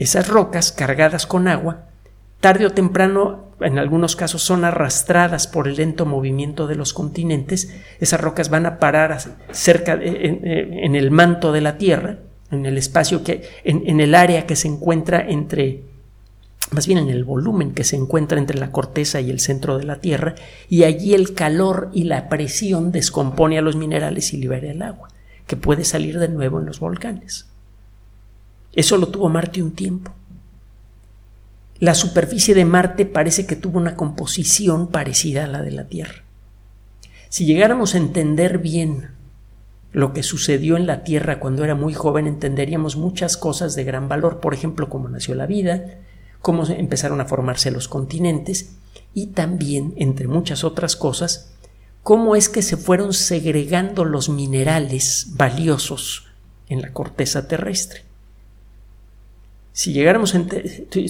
Esas 0.00 0.26
rocas 0.26 0.72
cargadas 0.72 1.26
con 1.28 1.46
agua, 1.46 1.84
tarde 2.40 2.66
o 2.66 2.72
temprano, 2.72 3.44
en 3.60 3.78
algunos 3.78 4.16
casos 4.16 4.42
son 4.42 4.64
arrastradas 4.64 5.46
por 5.46 5.68
el 5.68 5.76
lento 5.76 6.04
movimiento 6.04 6.66
de 6.66 6.74
los 6.74 6.92
continentes, 6.92 7.72
esas 8.00 8.20
rocas 8.20 8.50
van 8.50 8.66
a 8.66 8.80
parar 8.80 9.16
cerca 9.52 9.92
en, 9.94 10.96
el 10.96 11.10
manto 11.12 11.52
de 11.52 11.60
la 11.60 11.78
Tierra, 11.78 12.18
en 12.50 12.66
el 12.66 12.78
espacio 12.78 13.22
que, 13.22 13.48
en 13.62 14.00
el 14.00 14.16
área 14.16 14.44
que 14.44 14.56
se 14.56 14.66
encuentra 14.66 15.20
entre 15.20 15.84
más 16.70 16.86
bien 16.86 16.98
en 16.98 17.08
el 17.08 17.24
volumen 17.24 17.72
que 17.72 17.84
se 17.84 17.96
encuentra 17.96 18.38
entre 18.38 18.58
la 18.58 18.72
corteza 18.72 19.20
y 19.20 19.30
el 19.30 19.40
centro 19.40 19.78
de 19.78 19.84
la 19.84 20.00
Tierra, 20.00 20.34
y 20.68 20.84
allí 20.84 21.14
el 21.14 21.34
calor 21.34 21.90
y 21.92 22.04
la 22.04 22.28
presión 22.28 22.92
descompone 22.92 23.58
a 23.58 23.62
los 23.62 23.76
minerales 23.76 24.32
y 24.32 24.38
libera 24.38 24.70
el 24.70 24.82
agua, 24.82 25.08
que 25.46 25.56
puede 25.56 25.84
salir 25.84 26.18
de 26.18 26.28
nuevo 26.28 26.58
en 26.58 26.66
los 26.66 26.80
volcanes. 26.80 27.46
Eso 28.72 28.96
lo 28.96 29.08
tuvo 29.08 29.28
Marte 29.28 29.62
un 29.62 29.72
tiempo. 29.72 30.12
La 31.78 31.94
superficie 31.94 32.54
de 32.54 32.64
Marte 32.64 33.06
parece 33.06 33.46
que 33.46 33.56
tuvo 33.56 33.78
una 33.78 33.96
composición 33.96 34.88
parecida 34.88 35.44
a 35.44 35.48
la 35.48 35.62
de 35.62 35.70
la 35.70 35.84
Tierra. 35.84 36.24
Si 37.28 37.44
llegáramos 37.44 37.94
a 37.94 37.98
entender 37.98 38.58
bien 38.58 39.08
lo 39.92 40.12
que 40.12 40.22
sucedió 40.22 40.76
en 40.76 40.86
la 40.86 41.04
Tierra 41.04 41.38
cuando 41.38 41.64
era 41.64 41.74
muy 41.74 41.94
joven, 41.94 42.26
entenderíamos 42.26 42.96
muchas 42.96 43.36
cosas 43.36 43.74
de 43.74 43.84
gran 43.84 44.08
valor, 44.08 44.40
por 44.40 44.52
ejemplo, 44.52 44.88
cómo 44.88 45.08
nació 45.08 45.34
la 45.34 45.46
vida, 45.46 45.84
cómo 46.40 46.66
empezaron 46.66 47.20
a 47.20 47.26
formarse 47.26 47.70
los 47.70 47.88
continentes 47.88 48.76
y 49.14 49.28
también, 49.28 49.94
entre 49.96 50.28
muchas 50.28 50.64
otras 50.64 50.96
cosas, 50.96 51.52
cómo 52.02 52.36
es 52.36 52.48
que 52.48 52.62
se 52.62 52.76
fueron 52.76 53.12
segregando 53.12 54.04
los 54.04 54.28
minerales 54.28 55.28
valiosos 55.32 56.26
en 56.68 56.82
la 56.82 56.92
corteza 56.92 57.48
terrestre. 57.48 58.04
Si 59.72 59.92
llegáramos 59.92 60.34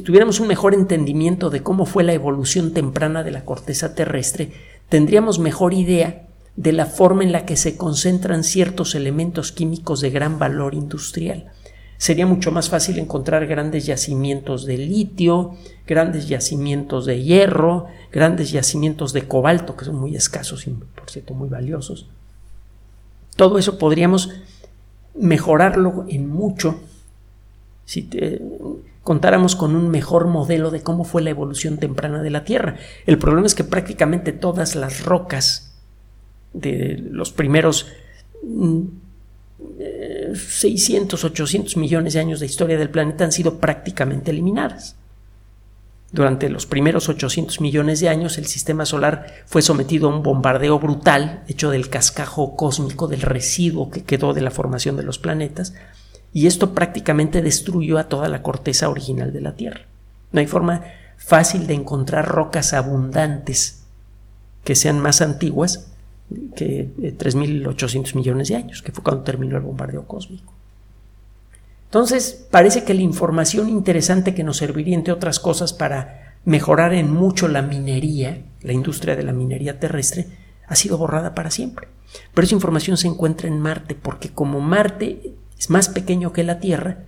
tuviéramos 0.04 0.40
un 0.40 0.49
mejor 0.49 0.75
entendimiento 0.75 1.50
de 1.50 1.62
cómo 1.62 1.87
fue 1.87 2.02
la 2.02 2.14
evolución 2.14 2.73
temprana 2.73 3.23
de 3.23 3.30
la 3.30 3.45
corteza 3.45 3.95
terrestre, 3.95 4.52
tendríamos 4.88 5.38
mejor 5.38 5.75
idea 5.75 6.26
de 6.56 6.73
la 6.73 6.87
forma 6.87 7.23
en 7.23 7.33
la 7.33 7.45
que 7.45 7.56
se 7.56 7.76
concentran 7.76 8.42
ciertos 8.42 8.95
elementos 8.95 9.52
químicos 9.52 10.00
de 10.00 10.11
gran 10.11 10.38
valor 10.38 10.75
industrial 10.75 11.52
sería 11.98 12.26
mucho 12.26 12.52
más 12.52 12.68
fácil 12.68 12.98
encontrar 12.98 13.46
grandes 13.46 13.86
yacimientos 13.86 14.66
de 14.66 14.78
litio, 14.78 15.56
grandes 15.86 16.28
yacimientos 16.28 17.06
de 17.06 17.22
hierro, 17.22 17.86
grandes 18.12 18.50
yacimientos 18.50 19.12
de 19.12 19.26
cobalto, 19.26 19.76
que 19.76 19.84
son 19.84 19.96
muy 19.96 20.16
escasos 20.16 20.66
y, 20.66 20.70
por 20.70 21.10
cierto, 21.10 21.34
muy 21.34 21.48
valiosos. 21.48 22.08
Todo 23.36 23.58
eso 23.58 23.78
podríamos 23.78 24.30
mejorarlo 25.14 26.06
en 26.08 26.28
mucho 26.28 26.80
si 27.84 28.08
contáramos 29.02 29.54
con 29.54 29.76
un 29.76 29.88
mejor 29.88 30.26
modelo 30.26 30.70
de 30.70 30.82
cómo 30.82 31.04
fue 31.04 31.22
la 31.22 31.30
evolución 31.30 31.78
temprana 31.78 32.20
de 32.22 32.30
la 32.30 32.44
Tierra. 32.44 32.76
El 33.06 33.18
problema 33.18 33.46
es 33.46 33.54
que 33.54 33.64
prácticamente 33.64 34.32
todas 34.32 34.74
las 34.74 35.04
rocas 35.04 35.78
de 36.52 36.98
los 37.10 37.30
primeros 37.30 37.86
mm, 38.42 38.80
600, 40.35 41.23
800 41.25 41.76
millones 41.76 42.14
de 42.14 42.21
años 42.21 42.40
de 42.40 42.47
historia 42.47 42.78
del 42.78 42.90
planeta 42.90 43.25
han 43.25 43.33
sido 43.33 43.59
prácticamente 43.59 44.30
eliminadas. 44.30 44.97
Durante 46.12 46.49
los 46.49 46.66
primeros 46.66 47.09
800 47.09 47.61
millones 47.61 48.00
de 48.00 48.09
años 48.09 48.38
el 48.38 48.47
sistema 48.47 48.87
solar 48.87 49.26
fue 49.47 49.61
sometido 49.61 50.09
a 50.09 50.14
un 50.14 50.23
bombardeo 50.23 50.78
brutal 50.78 51.42
hecho 51.49 51.71
del 51.71 51.90
cascajo 51.90 52.56
cósmico, 52.56 53.09
del 53.09 53.23
residuo 53.23 53.90
que 53.90 54.04
quedó 54.04 54.33
de 54.33 54.40
la 54.40 54.50
formación 54.50 54.97
de 54.97 55.02
los 55.02 55.18
planetas, 55.18 55.75
y 56.33 56.47
esto 56.47 56.75
prácticamente 56.75 57.42
destruyó 57.42 57.99
a 57.99 58.09
toda 58.09 58.28
la 58.28 58.42
corteza 58.42 58.88
original 58.88 59.33
de 59.33 59.40
la 59.40 59.56
Tierra. 59.56 59.83
No 60.33 60.40
hay 60.40 60.47
forma 60.47 60.85
fácil 61.16 61.66
de 61.66 61.75
encontrar 61.75 62.28
rocas 62.28 62.73
abundantes 62.73 63.83
que 64.64 64.75
sean 64.75 65.00
más 65.00 65.21
antiguas 65.21 65.88
que 66.54 66.90
3.800 66.97 68.11
eh, 68.11 68.16
millones 68.16 68.49
de 68.49 68.56
años, 68.56 68.83
que 68.83 68.92
fue 68.92 69.04
cuando 69.04 69.23
terminó 69.23 69.56
el 69.56 69.62
bombardeo 69.62 70.06
cósmico. 70.06 70.52
Entonces, 71.85 72.47
parece 72.50 72.85
que 72.85 72.95
la 72.95 73.02
información 73.02 73.68
interesante 73.68 74.35
que 74.35 74.45
nos 74.45 74.56
serviría, 74.56 74.95
entre 74.95 75.12
otras 75.12 75.38
cosas, 75.38 75.73
para 75.73 76.37
mejorar 76.45 76.95
en 76.95 77.12
mucho 77.12 77.49
la 77.49 77.62
minería, 77.62 78.42
la 78.62 78.73
industria 78.73 79.16
de 79.16 79.23
la 79.23 79.33
minería 79.33 79.78
terrestre, 79.78 80.26
ha 80.66 80.75
sido 80.75 80.99
borrada 80.99 81.35
para 81.35 81.50
siempre. 81.50 81.88
Pero 82.35 82.45
esa 82.45 82.54
información 82.54 82.97
se 82.97 83.09
encuentra 83.09 83.49
en 83.49 83.61
Marte, 83.61 83.95
porque 83.95 84.30
como 84.30 84.61
Marte 84.61 85.35
es 85.59 85.71
más 85.71 85.88
pequeño 85.88 86.33
que 86.33 86.45
la 86.45 86.61
Tierra, 86.61 86.99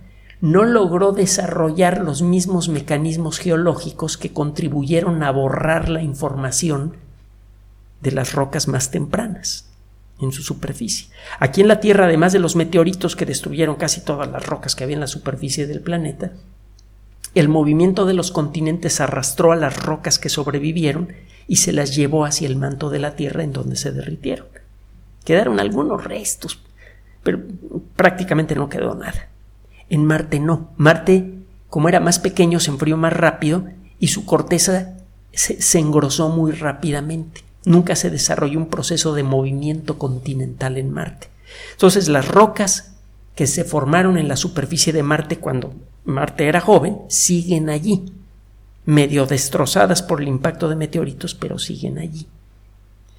no 0.41 0.63
logró 0.63 1.11
desarrollar 1.11 2.01
los 2.01 2.21
mismos 2.21 2.69
mecanismos 2.69 3.39
geológicos 3.39 4.17
que 4.17 4.31
contribuyeron 4.31 5.21
a 5.23 5.31
borrar 5.31 5.89
la 5.89 6.01
información 6.01 6.95
de 8.01 8.11
las 8.11 8.33
rocas 8.33 8.67
más 8.67 8.91
tempranas 8.91 9.69
en 10.21 10.31
su 10.31 10.43
superficie. 10.43 11.09
Aquí 11.39 11.61
en 11.61 11.67
la 11.67 11.79
Tierra, 11.79 12.05
además 12.05 12.33
de 12.33 12.39
los 12.39 12.55
meteoritos 12.55 13.15
que 13.15 13.25
destruyeron 13.25 13.75
casi 13.75 14.01
todas 14.01 14.29
las 14.29 14.45
rocas 14.45 14.75
que 14.75 14.83
había 14.83 14.95
en 14.95 15.01
la 15.01 15.07
superficie 15.07 15.65
del 15.65 15.81
planeta, 15.81 16.31
el 17.35 17.47
movimiento 17.47 18.05
de 18.05 18.13
los 18.13 18.31
continentes 18.31 18.99
arrastró 19.01 19.51
a 19.51 19.55
las 19.55 19.81
rocas 19.81 20.19
que 20.19 20.29
sobrevivieron 20.29 21.13
y 21.47 21.57
se 21.57 21.71
las 21.71 21.95
llevó 21.95 22.25
hacia 22.25 22.47
el 22.47 22.55
manto 22.55 22.89
de 22.89 22.99
la 22.99 23.15
Tierra 23.15 23.43
en 23.43 23.53
donde 23.53 23.75
se 23.75 23.91
derritieron. 23.91 24.47
Quedaron 25.23 25.59
algunos 25.59 26.03
restos, 26.03 26.59
pero 27.23 27.39
prácticamente 27.95 28.55
no 28.55 28.69
quedó 28.69 28.95
nada. 28.95 29.29
En 29.89 30.05
Marte 30.05 30.39
no. 30.39 30.71
Marte, 30.77 31.33
como 31.69 31.87
era 31.87 31.99
más 31.99 32.19
pequeño, 32.19 32.59
se 32.59 32.71
enfrió 32.71 32.97
más 32.97 33.13
rápido 33.13 33.65
y 33.99 34.07
su 34.07 34.25
corteza 34.25 34.97
se, 35.31 35.61
se 35.61 35.79
engrosó 35.79 36.29
muy 36.29 36.51
rápidamente. 36.51 37.43
Nunca 37.69 37.95
se 37.95 38.09
desarrolló 38.09 38.57
un 38.57 38.65
proceso 38.65 39.13
de 39.13 39.21
movimiento 39.21 39.99
continental 39.99 40.79
en 40.79 40.89
Marte. 40.89 41.27
Entonces 41.73 42.07
las 42.07 42.27
rocas 42.27 42.95
que 43.35 43.45
se 43.45 43.63
formaron 43.63 44.17
en 44.17 44.27
la 44.27 44.37
superficie 44.37 44.91
de 44.91 45.03
Marte 45.03 45.37
cuando 45.37 45.75
Marte 46.03 46.47
era 46.47 46.61
joven 46.61 46.97
siguen 47.09 47.69
allí, 47.69 48.11
medio 48.85 49.27
destrozadas 49.27 50.01
por 50.01 50.19
el 50.19 50.29
impacto 50.29 50.67
de 50.67 50.77
meteoritos, 50.77 51.35
pero 51.35 51.59
siguen 51.59 51.99
allí. 51.99 52.25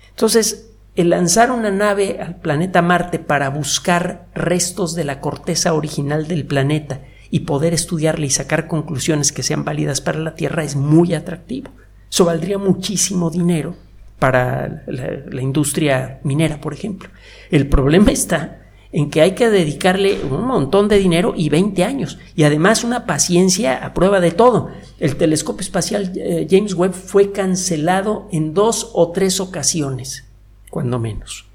Entonces, 0.09 0.71
el 0.97 1.11
lanzar 1.11 1.53
una 1.53 1.71
nave 1.71 2.19
al 2.21 2.35
planeta 2.41 2.83
Marte 2.83 3.21
para 3.21 3.51
buscar 3.51 4.27
restos 4.35 4.97
de 4.97 5.05
la 5.05 5.21
corteza 5.21 5.75
original 5.75 6.27
del 6.27 6.45
planeta 6.45 7.03
y 7.31 7.41
poder 7.41 7.73
estudiarla 7.73 8.27
y 8.27 8.31
sacar 8.31 8.67
conclusiones 8.67 9.31
que 9.31 9.45
sean 9.45 9.65
válidas 9.65 10.01
para 10.01 10.19
la 10.19 10.35
Tierra 10.35 10.65
es 10.65 10.75
muy 10.75 11.15
atractivo. 11.15 11.71
Eso 12.11 12.25
valdría 12.25 12.59
muchísimo 12.59 13.31
dinero 13.31 13.77
para 14.21 14.85
la, 14.87 15.43
industria 15.43 16.21
minera, 16.23 16.61
por 16.61 16.73
ejemplo. 16.73 17.09
El 17.51 17.69
problema 17.69 18.13
está 18.13 18.59
en 18.93 19.11
que 19.11 19.23
hay 19.23 19.33
que 19.33 19.51
dedicarle 19.51 20.21
un 20.23 20.45
montón 20.45 20.89
de 20.89 20.99
dinero 20.99 21.33
y 21.37 21.49
20 21.49 21.83
años, 21.85 22.19
y 22.37 22.45
además 22.45 22.85
una 22.85 23.07
paciencia 23.07 23.85
a 23.85 23.95
prueba 23.95 24.21
de 24.21 24.31
todo. 24.31 24.71
El 25.01 25.17
telescopio 25.17 25.63
espacial 25.63 26.13
eh, 26.17 26.47
James 26.49 26.75
Webb 26.75 26.93
fue 26.93 27.33
cancelado 27.33 28.29
en 28.31 28.53
dos 28.53 28.91
o 28.95 29.11
tres 29.11 29.41
ocasiones, 29.41 30.27
cuando 30.71 30.99
menos. 30.99 31.47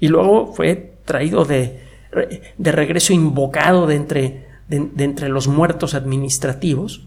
Y 0.00 0.08
luego 0.08 0.52
fue 0.52 0.94
traído 1.04 1.44
de, 1.44 1.80
de 2.56 2.72
regreso 2.72 3.12
invocado 3.12 3.86
de 3.86 3.96
entre, 3.96 4.46
de 4.68 5.04
entre 5.04 5.28
los 5.28 5.48
muertos 5.48 5.94
administrativos 5.94 7.06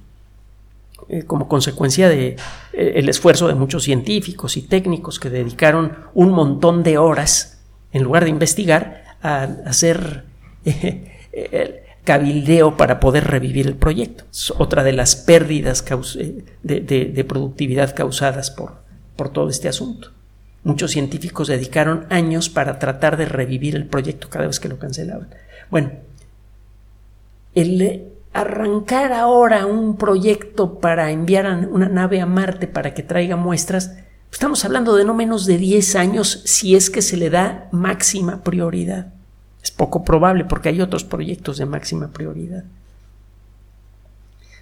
eh, 1.11 1.23
como 1.23 1.47
consecuencia 1.47 2.07
de 2.07 2.35
eh, 2.71 3.05
esfuerzo 3.07 3.47
de 3.47 3.55
muchos 3.55 3.83
científicos 3.83 4.57
y 4.57 4.61
técnicos 4.61 5.19
que 5.19 5.31
dedicaron 5.31 5.97
un 6.13 6.29
montón 6.29 6.83
de 6.83 6.99
horas 6.99 7.61
en 7.91 8.03
lugar 8.03 8.25
de 8.25 8.29
investigar 8.29 9.17
a 9.23 9.43
hacer 9.65 10.25
eh, 10.65 11.83
cabildeo 12.03 12.77
para 12.77 12.99
poder 12.99 13.25
revivir 13.25 13.65
el 13.65 13.73
proyecto. 13.73 14.25
Es 14.31 14.53
otra 14.55 14.83
de 14.83 14.93
las 14.93 15.15
pérdidas 15.15 15.83
de, 16.61 17.25
productividad 17.27 17.95
causadas 17.95 18.51
por, 18.51 18.83
por 19.15 19.29
todo 19.29 19.49
este 19.49 19.67
asunto. 19.67 20.11
Muchos 20.63 20.91
científicos 20.91 21.47
dedicaron 21.47 22.05
años 22.11 22.49
para 22.49 22.77
tratar 22.77 23.17
de 23.17 23.25
revivir 23.25 23.75
el 23.75 23.87
proyecto 23.87 24.29
cada 24.29 24.45
vez 24.45 24.59
que 24.59 24.69
lo 24.69 24.77
cancelaban. 24.77 25.29
Bueno, 25.71 25.91
el, 27.55 28.08
arrancar 28.33 29.11
ahora 29.13 29.65
un 29.65 29.97
proyecto 29.97 30.79
para 30.79 31.11
enviar 31.11 31.67
una 31.69 31.89
nave 31.89 32.21
a 32.21 32.25
Marte 32.25 32.67
para 32.67 32.93
que 32.93 33.03
traiga 33.03 33.35
muestras, 33.35 33.95
estamos 34.31 34.63
hablando 34.65 34.95
de 34.95 35.05
no 35.05 35.13
menos 35.13 35.45
de 35.45 35.57
10 35.57 35.95
años 35.95 36.41
si 36.45 36.75
es 36.75 36.89
que 36.89 37.01
se 37.01 37.17
le 37.17 37.29
da 37.29 37.67
máxima 37.71 38.43
prioridad. 38.43 39.13
Es 39.63 39.71
poco 39.71 40.03
probable 40.03 40.45
porque 40.45 40.69
hay 40.69 40.81
otros 40.81 41.03
proyectos 41.03 41.57
de 41.57 41.65
máxima 41.65 42.09
prioridad. 42.09 42.63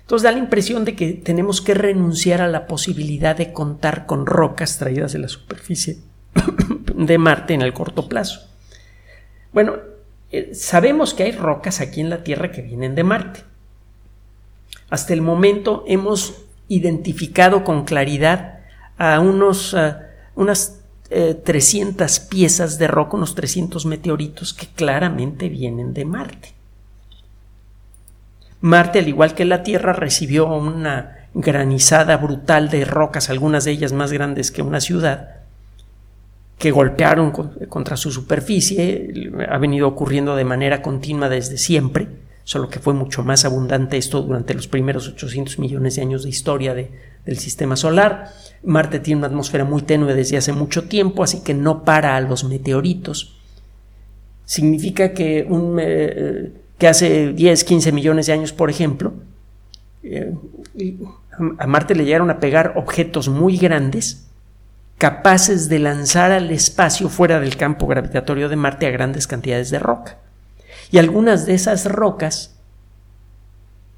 Entonces 0.02 0.24
da 0.24 0.32
la 0.32 0.40
impresión 0.40 0.86
de 0.86 0.96
que 0.96 1.12
tenemos 1.12 1.62
que 1.62 1.74
renunciar 1.74 2.42
a 2.42 2.48
la 2.48 2.66
posibilidad 2.66 3.36
de 3.36 3.52
contar 3.52 4.06
con 4.06 4.26
rocas 4.26 4.78
traídas 4.78 5.12
de 5.12 5.20
la 5.20 5.28
superficie 5.28 5.98
de 6.96 7.18
Marte 7.18 7.54
en 7.54 7.62
el 7.62 7.74
corto 7.74 8.08
plazo. 8.08 8.48
Bueno, 9.52 9.76
eh, 10.32 10.52
sabemos 10.54 11.14
que 11.14 11.24
hay 11.24 11.32
rocas 11.34 11.82
aquí 11.82 12.00
en 12.00 12.10
la 12.10 12.24
Tierra 12.24 12.52
que 12.52 12.62
vienen 12.62 12.96
de 12.96 13.04
Marte. 13.04 13.42
Hasta 14.90 15.14
el 15.14 15.22
momento 15.22 15.84
hemos 15.88 16.44
identificado 16.68 17.64
con 17.64 17.86
claridad 17.86 18.60
a 18.98 19.20
unos, 19.20 19.76
unas 20.36 20.80
300 21.10 22.18
eh, 22.18 22.22
piezas 22.30 22.78
de 22.78 22.88
roca, 22.88 23.18
unos 23.18 23.36
300 23.36 23.86
meteoritos 23.86 24.54
que 24.54 24.68
claramente 24.68 25.50
vienen 25.50 25.94
de 25.94 26.06
Marte. 26.06 26.54
Marte, 28.60 29.00
al 29.00 29.08
igual 29.08 29.34
que 29.34 29.46
la 29.46 29.64
Tierra, 29.64 29.94
recibió 29.94 30.48
una 30.48 31.28
granizada 31.34 32.18
brutal 32.18 32.70
de 32.70 32.86
rocas, 32.86 33.30
algunas 33.30 33.66
de 33.66 33.72
ellas 33.72 33.94
más 33.94 34.12
grandes 34.12 34.52
que 34.52 34.62
una 34.62 34.82
ciudad, 34.82 35.36
que 36.58 36.72
golpearon 36.72 37.32
contra 37.70 37.98
su 37.98 38.12
superficie. 38.12 39.32
Ha 39.48 39.58
venido 39.60 39.88
ocurriendo 39.88 40.36
de 40.36 40.44
manera 40.44 40.82
continua 40.82 41.30
desde 41.30 41.58
siempre, 41.58 42.08
solo 42.48 42.70
que 42.70 42.80
fue 42.80 42.94
mucho 42.94 43.26
más 43.26 43.44
abundante 43.44 43.98
esto 43.98 44.22
durante 44.22 44.54
los 44.54 44.70
primeros 44.70 45.10
800 45.10 45.60
millones 45.60 45.98
de 45.98 46.02
años 46.02 46.24
de 46.24 46.30
historia 46.30 46.74
del 46.74 47.38
sistema 47.40 47.76
solar. 47.76 48.30
Marte 48.64 49.02
tiene 49.02 49.20
una 49.20 49.28
atmósfera 49.28 49.66
muy 49.66 49.82
tenue 49.82 50.14
desde 50.14 50.38
hace 50.38 50.54
mucho 50.54 50.88
tiempo, 50.88 51.26
así 51.26 51.42
que 51.42 51.54
no 51.54 51.84
para 51.84 52.16
a 52.16 52.22
los 52.22 52.46
meteoritos. 52.46 53.38
Significa 54.46 55.12
que 55.12 55.46
un, 55.50 55.78
eh, 55.82 56.54
que 56.78 56.88
hace 56.88 57.34
10, 57.34 57.66
15 57.66 57.92
millones 57.92 58.28
de 58.28 58.34
años, 58.34 58.54
por 58.54 58.70
ejemplo, 58.70 59.12
eh, 60.04 60.34
a 61.60 61.68
Marte 61.68 61.96
le 61.96 62.06
llegaron 62.06 62.30
a 62.30 62.40
pegar 62.40 62.76
objetos 62.78 63.28
muy 63.28 63.58
grandes 63.58 64.26
capaces 64.98 65.68
de 65.68 65.80
lanzar 65.80 66.32
al 66.32 66.50
espacio 66.52 67.10
fuera 67.10 67.42
del 67.42 67.58
campo 67.58 67.88
gravitatorio 67.88 68.48
de 68.48 68.56
Marte 68.56 68.88
a 68.88 68.92
grandes 68.92 69.28
cantidades 69.28 69.70
de 69.70 69.80
roca. 69.80 70.20
Y 70.92 70.98
algunas 70.98 71.46
de 71.46 71.54
esas 71.54 71.86
rocas 71.86 72.56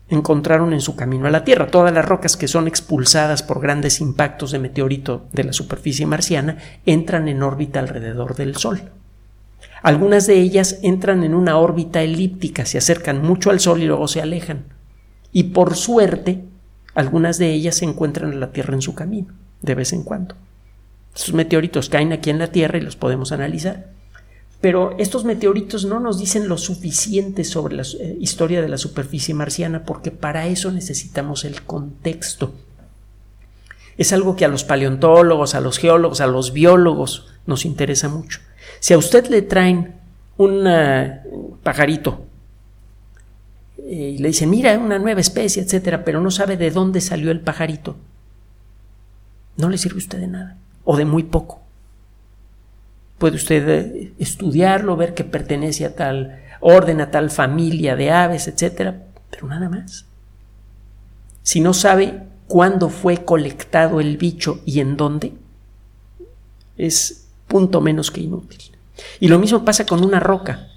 encontraron 0.09 0.73
en 0.73 0.81
su 0.81 0.95
camino 0.95 1.27
a 1.27 1.31
la 1.31 1.43
Tierra. 1.43 1.67
Todas 1.67 1.93
las 1.93 2.05
rocas 2.05 2.35
que 2.35 2.47
son 2.47 2.67
expulsadas 2.67 3.43
por 3.43 3.61
grandes 3.61 4.01
impactos 4.01 4.51
de 4.51 4.59
meteorito 4.59 5.27
de 5.31 5.43
la 5.43 5.53
superficie 5.53 6.05
marciana 6.05 6.57
entran 6.85 7.27
en 7.27 7.43
órbita 7.43 7.79
alrededor 7.79 8.35
del 8.35 8.55
Sol. 8.57 8.81
Algunas 9.81 10.27
de 10.27 10.39
ellas 10.39 10.79
entran 10.81 11.23
en 11.23 11.33
una 11.33 11.57
órbita 11.57 12.01
elíptica, 12.01 12.65
se 12.65 12.77
acercan 12.77 13.21
mucho 13.21 13.49
al 13.49 13.59
Sol 13.59 13.81
y 13.81 13.85
luego 13.85 14.07
se 14.07 14.21
alejan. 14.21 14.65
Y 15.31 15.45
por 15.45 15.75
suerte, 15.75 16.43
algunas 16.95 17.37
de 17.37 17.53
ellas 17.53 17.75
se 17.75 17.85
encuentran 17.85 18.33
a 18.33 18.35
la 18.35 18.51
Tierra 18.51 18.73
en 18.73 18.81
su 18.81 18.95
camino, 18.95 19.33
de 19.61 19.75
vez 19.75 19.93
en 19.93 20.03
cuando. 20.03 20.35
Estos 21.15 21.33
meteoritos 21.33 21.89
caen 21.89 22.13
aquí 22.13 22.29
en 22.29 22.39
la 22.39 22.51
Tierra 22.51 22.77
y 22.77 22.81
los 22.81 22.95
podemos 22.95 23.31
analizar. 23.31 23.91
Pero 24.61 24.95
estos 24.97 25.23
meteoritos 25.23 25.85
no 25.85 25.99
nos 25.99 26.19
dicen 26.19 26.49
lo 26.49 26.57
suficiente 26.57 27.43
sobre 27.43 27.75
la 27.75 27.83
eh, 27.83 28.17
historia 28.19 28.61
de 28.61 28.67
la 28.67 28.77
superficie 28.77 29.33
marciana 29.33 29.83
porque 29.85 30.11
para 30.11 30.47
eso 30.47 30.71
necesitamos 30.71 31.45
el 31.45 31.61
contexto. 31.63 32.53
Es 33.97 34.11
algo 34.11 34.35
que 34.35 34.45
a 34.45 34.49
los 34.49 34.63
paleontólogos, 34.63 35.55
a 35.55 35.61
los 35.61 35.77
geólogos, 35.77 36.21
a 36.21 36.27
los 36.27 36.51
biólogos 36.51 37.27
nos 37.45 37.65
interesa 37.65 38.09
mucho. 38.09 38.39
Si 38.79 38.93
a 38.93 38.97
usted 38.97 39.27
le 39.27 39.41
traen 39.41 39.95
un 40.37 40.67
pajarito 41.63 42.25
eh, 43.77 44.15
y 44.15 44.17
le 44.17 44.29
dicen, 44.29 44.49
mira, 44.49 44.77
una 44.77 44.99
nueva 44.99 45.19
especie, 45.19 45.63
etcétera, 45.63 46.03
pero 46.05 46.21
no 46.21 46.31
sabe 46.31 46.55
de 46.57 46.71
dónde 46.71 47.01
salió 47.01 47.31
el 47.31 47.41
pajarito, 47.41 47.97
no 49.57 49.69
le 49.69 49.77
sirve 49.77 49.95
a 49.95 49.99
usted 49.99 50.19
de 50.19 50.27
nada 50.27 50.57
o 50.85 50.95
de 50.95 51.05
muy 51.05 51.23
poco. 51.23 51.61
Puede 53.19 53.35
usted 53.35 53.69
eh, 53.69 54.13
estudiarlo, 54.17 54.97
ver 54.97 55.13
que 55.13 55.23
pertenece 55.23 55.85
a 55.85 55.95
tal 55.95 56.41
orden, 56.61 57.01
a 57.01 57.11
tal 57.11 57.29
familia 57.29 57.95
de 57.95 58.09
aves, 58.09 58.47
etcétera, 58.47 59.03
pero 59.29 59.47
nada 59.47 59.69
más. 59.69 60.05
Si 61.43 61.59
no 61.59 61.73
sabe 61.73 62.23
cuándo 62.47 62.89
fue 62.89 63.23
colectado 63.23 63.99
el 63.99 64.17
bicho 64.17 64.61
y 64.65 64.79
en 64.79 64.97
dónde, 64.97 65.33
es 66.77 67.27
punto 67.47 67.81
menos 67.81 68.09
que 68.09 68.21
inútil. 68.21 68.61
Y 69.19 69.27
lo 69.27 69.37
mismo 69.37 69.63
pasa 69.63 69.85
con 69.85 70.03
una 70.03 70.19
roca. 70.19 70.67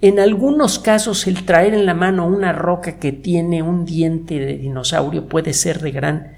En 0.00 0.18
algunos 0.18 0.78
casos 0.78 1.26
el 1.26 1.44
traer 1.44 1.74
en 1.74 1.86
la 1.86 1.94
mano 1.94 2.26
una 2.26 2.52
roca 2.52 2.98
que 2.98 3.12
tiene 3.12 3.62
un 3.62 3.84
diente 3.84 4.38
de 4.38 4.58
dinosaurio 4.58 5.28
puede 5.28 5.52
ser 5.52 5.80
de 5.80 5.90
gran 5.90 6.36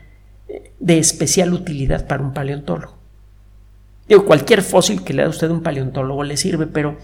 de 0.78 0.98
especial 0.98 1.52
utilidad 1.52 2.06
para 2.06 2.22
un 2.22 2.32
paleontólogo. 2.32 2.95
Digo, 4.08 4.24
cualquier 4.24 4.62
fósil 4.62 5.02
que 5.02 5.12
le 5.12 5.22
da 5.22 5.28
usted 5.28 5.48
a 5.48 5.52
un 5.52 5.62
paleontólogo 5.62 6.22
le 6.22 6.36
sirve, 6.36 6.66
pero 6.66 6.96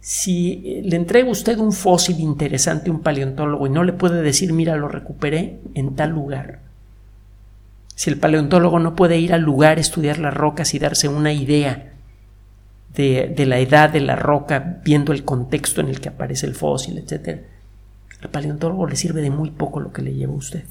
si 0.00 0.80
le 0.82 0.96
entrega 0.96 1.30
usted 1.30 1.58
un 1.58 1.72
fósil 1.72 2.20
interesante 2.20 2.90
a 2.90 2.92
un 2.92 3.00
paleontólogo 3.00 3.66
y 3.66 3.70
no 3.70 3.84
le 3.84 3.92
puede 3.92 4.22
decir, 4.22 4.52
mira, 4.52 4.76
lo 4.76 4.88
recuperé 4.88 5.60
en 5.74 5.94
tal 5.94 6.10
lugar, 6.10 6.60
si 7.94 8.08
el 8.08 8.18
paleontólogo 8.18 8.78
no 8.78 8.96
puede 8.96 9.18
ir 9.18 9.34
al 9.34 9.42
lugar, 9.42 9.78
estudiar 9.78 10.18
las 10.18 10.32
rocas 10.32 10.72
y 10.72 10.78
darse 10.78 11.08
una 11.08 11.34
idea 11.34 11.92
de, 12.94 13.30
de, 13.36 13.44
la 13.44 13.58
edad 13.58 13.90
de 13.90 14.00
la 14.00 14.16
roca, 14.16 14.80
viendo 14.82 15.12
el 15.12 15.22
contexto 15.22 15.82
en 15.82 15.88
el 15.88 16.00
que 16.00 16.08
aparece 16.08 16.46
el 16.46 16.54
fósil, 16.54 16.96
etc., 16.96 17.40
al 18.22 18.30
paleontólogo 18.30 18.86
le 18.86 18.96
sirve 18.96 19.20
de 19.20 19.30
muy 19.30 19.50
poco 19.50 19.80
lo 19.80 19.92
que 19.92 20.00
le 20.02 20.14
lleva 20.14 20.32
a 20.32 20.36
usted. 20.36 20.64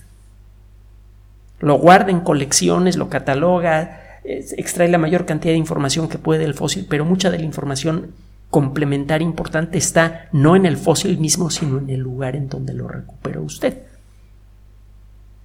Lo 1.60 1.78
guarda 1.78 2.10
en 2.10 2.22
colecciones, 2.22 2.98
lo 2.98 3.10
cataloga, 3.10 4.09
extrae 4.24 4.90
la 4.90 4.98
mayor 4.98 5.26
cantidad 5.26 5.54
de 5.54 5.58
información 5.58 6.10
que 6.10 6.18
puede 6.18 6.42
del 6.42 6.54
fósil, 6.54 6.86
pero 6.90 7.06
mucha 7.06 7.30
de 7.32 7.40
la 7.40 7.46
información 7.46 8.12
complementaria 8.50 9.26
importante 9.26 9.78
está 9.78 10.28
no 10.32 10.56
en 10.56 10.66
el 10.66 10.78
fósil 10.78 11.18
mismo, 11.20 11.50
sino 11.50 11.78
en 11.78 11.90
el 11.90 12.00
lugar 12.00 12.36
en 12.36 12.50
donde 12.50 12.74
lo 12.74 12.88
recuperó 12.88 13.44
usted. 13.44 13.84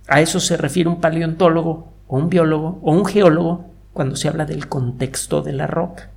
A 0.08 0.20
eso 0.20 0.40
se 0.40 0.56
refiere 0.56 0.88
un 0.88 1.00
paleontólogo 1.00 1.92
o 2.06 2.16
un 2.16 2.28
biólogo 2.28 2.78
o 2.82 2.92
un 2.92 3.04
geólogo 3.04 3.66
cuando 3.92 4.16
se 4.16 4.28
habla 4.28 4.44
del 4.44 4.68
contexto 4.68 5.42
de 5.42 5.52
la 5.52 5.66
roca. 5.66 6.10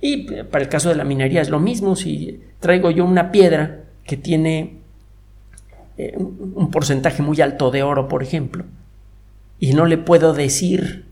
Y 0.00 0.42
para 0.44 0.64
el 0.64 0.68
caso 0.68 0.88
de 0.88 0.96
la 0.96 1.04
minería 1.04 1.40
es 1.40 1.50
lo 1.50 1.60
mismo. 1.60 1.94
Si 1.94 2.40
traigo 2.58 2.90
yo 2.90 3.04
una 3.04 3.30
piedra 3.30 3.84
que 4.04 4.16
tiene 4.16 4.78
eh, 5.96 6.16
un 6.18 6.70
porcentaje 6.72 7.22
muy 7.22 7.40
alto 7.40 7.70
de 7.70 7.84
oro, 7.84 8.08
por 8.08 8.22
ejemplo, 8.22 8.64
y 9.60 9.74
no 9.74 9.86
le 9.86 9.98
puedo 9.98 10.34
decir 10.34 11.04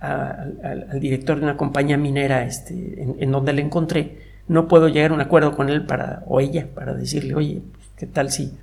al, 0.00 1.00
director 1.00 1.38
de 1.38 1.44
una 1.44 1.56
compañía 1.56 1.96
minera 1.96 2.44
este, 2.44 3.02
en, 3.18 3.30
donde 3.32 3.52
le 3.52 3.62
encontré, 3.62 4.18
no 4.46 4.68
puedo 4.68 4.88
llegar 4.88 5.10
a 5.10 5.14
un 5.14 5.20
acuerdo 5.20 5.54
con 5.54 5.68
él 5.68 5.84
para, 5.84 6.22
o 6.26 6.40
ella 6.40 6.68
para 6.74 6.94
decirle, 6.94 7.34
oye, 7.34 7.62
¿qué 7.96 8.06
tal 8.06 8.30
si 8.30 8.56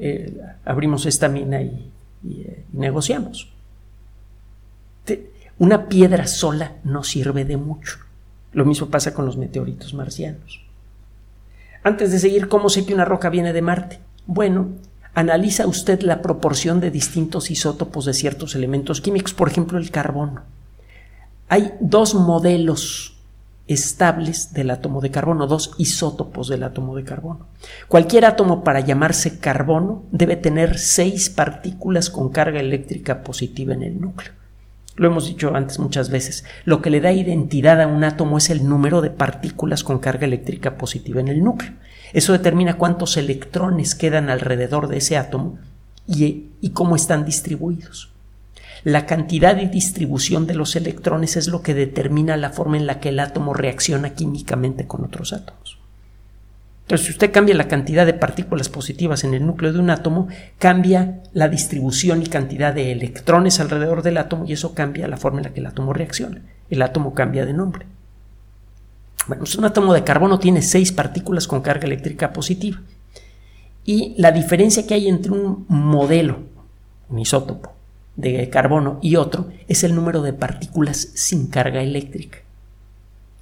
eh, 0.00 0.36
abrimos 0.64 1.06
esta 1.06 1.28
mina 1.28 1.62
y, 1.62 1.90
eh, 2.24 2.64
negociamos? 2.72 3.48
una 5.58 5.86
piedra 5.86 6.26
sola 6.26 6.72
no 6.82 7.04
sirve 7.04 7.44
de 7.44 7.56
mucho. 7.56 7.98
Lo 8.52 8.64
mismo 8.64 8.88
pasa 8.88 9.14
con 9.14 9.26
los 9.26 9.36
meteoritos 9.36 9.94
marcianos. 9.94 10.60
Antes 11.84 12.10
de 12.10 12.18
seguir, 12.18 12.48
¿cómo 12.48 12.68
sé 12.68 12.84
que 12.84 12.94
una 12.94 13.04
roca 13.04 13.30
viene 13.30 13.52
de 13.52 13.62
Marte? 13.62 14.00
Bueno, 14.26 14.70
analiza 15.14 15.66
usted 15.66 16.02
la 16.02 16.22
proporción 16.22 16.80
de 16.80 16.90
distintos 16.90 17.50
isótopos 17.50 18.04
de 18.04 18.14
ciertos 18.14 18.54
elementos 18.54 19.00
químicos, 19.00 19.34
por 19.34 19.48
ejemplo 19.48 19.78
el 19.78 19.90
carbono. 19.90 20.42
Hay 21.48 21.74
dos 21.80 22.14
modelos 22.14 23.18
estables 23.66 24.52
del 24.52 24.70
átomo 24.70 25.00
de 25.00 25.10
carbono, 25.10 25.46
dos 25.46 25.72
isótopos 25.78 26.48
del 26.48 26.62
átomo 26.62 26.96
de 26.96 27.04
carbono. 27.04 27.46
Cualquier 27.88 28.24
átomo 28.24 28.64
para 28.64 28.80
llamarse 28.80 29.38
carbono 29.38 30.02
debe 30.10 30.36
tener 30.36 30.78
seis 30.78 31.30
partículas 31.30 32.10
con 32.10 32.30
carga 32.30 32.60
eléctrica 32.60 33.22
positiva 33.22 33.74
en 33.74 33.82
el 33.82 34.00
núcleo. 34.00 34.32
Lo 34.96 35.08
hemos 35.08 35.26
dicho 35.26 35.54
antes 35.54 35.78
muchas 35.78 36.10
veces. 36.10 36.44
Lo 36.64 36.82
que 36.82 36.90
le 36.90 37.00
da 37.00 37.12
identidad 37.12 37.80
a 37.80 37.86
un 37.86 38.04
átomo 38.04 38.38
es 38.38 38.50
el 38.50 38.68
número 38.68 39.00
de 39.00 39.10
partículas 39.10 39.84
con 39.84 39.98
carga 39.98 40.26
eléctrica 40.26 40.76
positiva 40.76 41.20
en 41.20 41.28
el 41.28 41.42
núcleo. 41.42 41.72
Eso 42.12 42.32
determina 42.32 42.74
cuántos 42.74 43.16
electrones 43.16 43.94
quedan 43.94 44.30
alrededor 44.30 44.88
de 44.88 44.98
ese 44.98 45.16
átomo 45.16 45.58
y, 46.06 46.70
cómo 46.72 46.96
están 46.96 47.24
distribuidos. 47.24 48.10
La 48.84 49.06
cantidad 49.06 49.58
y 49.58 49.66
distribución 49.66 50.46
de 50.46 50.54
los 50.54 50.74
electrones 50.74 51.36
es 51.36 51.46
lo 51.48 51.62
que 51.62 51.74
determina 51.74 52.36
la 52.36 52.50
forma 52.50 52.76
en 52.76 52.86
la 52.86 52.98
que 52.98 53.10
el 53.10 53.20
átomo 53.20 53.54
reacciona 53.54 54.10
químicamente 54.10 54.86
con 54.86 55.04
otros 55.04 55.32
átomos. 55.32 55.78
Entonces, 56.82 57.06
si 57.06 57.12
usted 57.12 57.30
cambia 57.30 57.54
la 57.54 57.68
cantidad 57.68 58.04
de 58.04 58.12
partículas 58.12 58.68
positivas 58.68 59.22
en 59.22 59.34
el 59.34 59.46
núcleo 59.46 59.72
de 59.72 59.78
un 59.78 59.88
átomo, 59.88 60.28
cambia 60.58 61.22
la 61.32 61.48
distribución 61.48 62.22
y 62.22 62.26
cantidad 62.26 62.74
de 62.74 62.90
electrones 62.90 63.60
alrededor 63.60 64.02
del 64.02 64.18
átomo 64.18 64.44
y 64.46 64.52
eso 64.52 64.74
cambia 64.74 65.06
la 65.06 65.16
forma 65.16 65.38
en 65.38 65.44
la 65.44 65.54
que 65.54 65.60
el 65.60 65.66
átomo 65.66 65.92
reacciona. 65.92 66.42
El 66.68 66.82
átomo 66.82 67.14
cambia 67.14 67.46
de 67.46 67.54
nombre. 67.54 67.86
Bueno, 69.28 69.44
un 69.56 69.64
átomo 69.64 69.94
de 69.94 70.04
carbono 70.04 70.38
tiene 70.38 70.62
seis 70.62 70.92
partículas 70.92 71.46
con 71.46 71.62
carga 71.62 71.86
eléctrica 71.86 72.32
positiva. 72.32 72.80
Y 73.84 74.14
la 74.16 74.32
diferencia 74.32 74.86
que 74.86 74.94
hay 74.94 75.08
entre 75.08 75.32
un 75.32 75.64
modelo, 75.68 76.40
un 77.08 77.18
isótopo 77.18 77.72
de 78.16 78.48
carbono 78.50 78.98
y 79.02 79.16
otro, 79.16 79.48
es 79.68 79.84
el 79.84 79.94
número 79.94 80.22
de 80.22 80.32
partículas 80.32 81.08
sin 81.14 81.46
carga 81.48 81.82
eléctrica. 81.82 82.38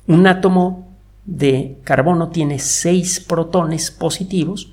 Un 0.07 0.27
átomo 0.27 0.89
de 1.25 1.79
carbono 1.85 2.31
tiene 2.31 2.59
6 2.59 3.21
protones 3.21 3.91
positivos 3.91 4.73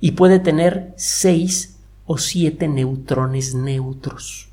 y 0.00 0.12
puede 0.12 0.38
tener 0.38 0.94
6 0.96 1.78
o 2.06 2.18
7 2.18 2.68
neutrones 2.68 3.54
neutros. 3.54 4.48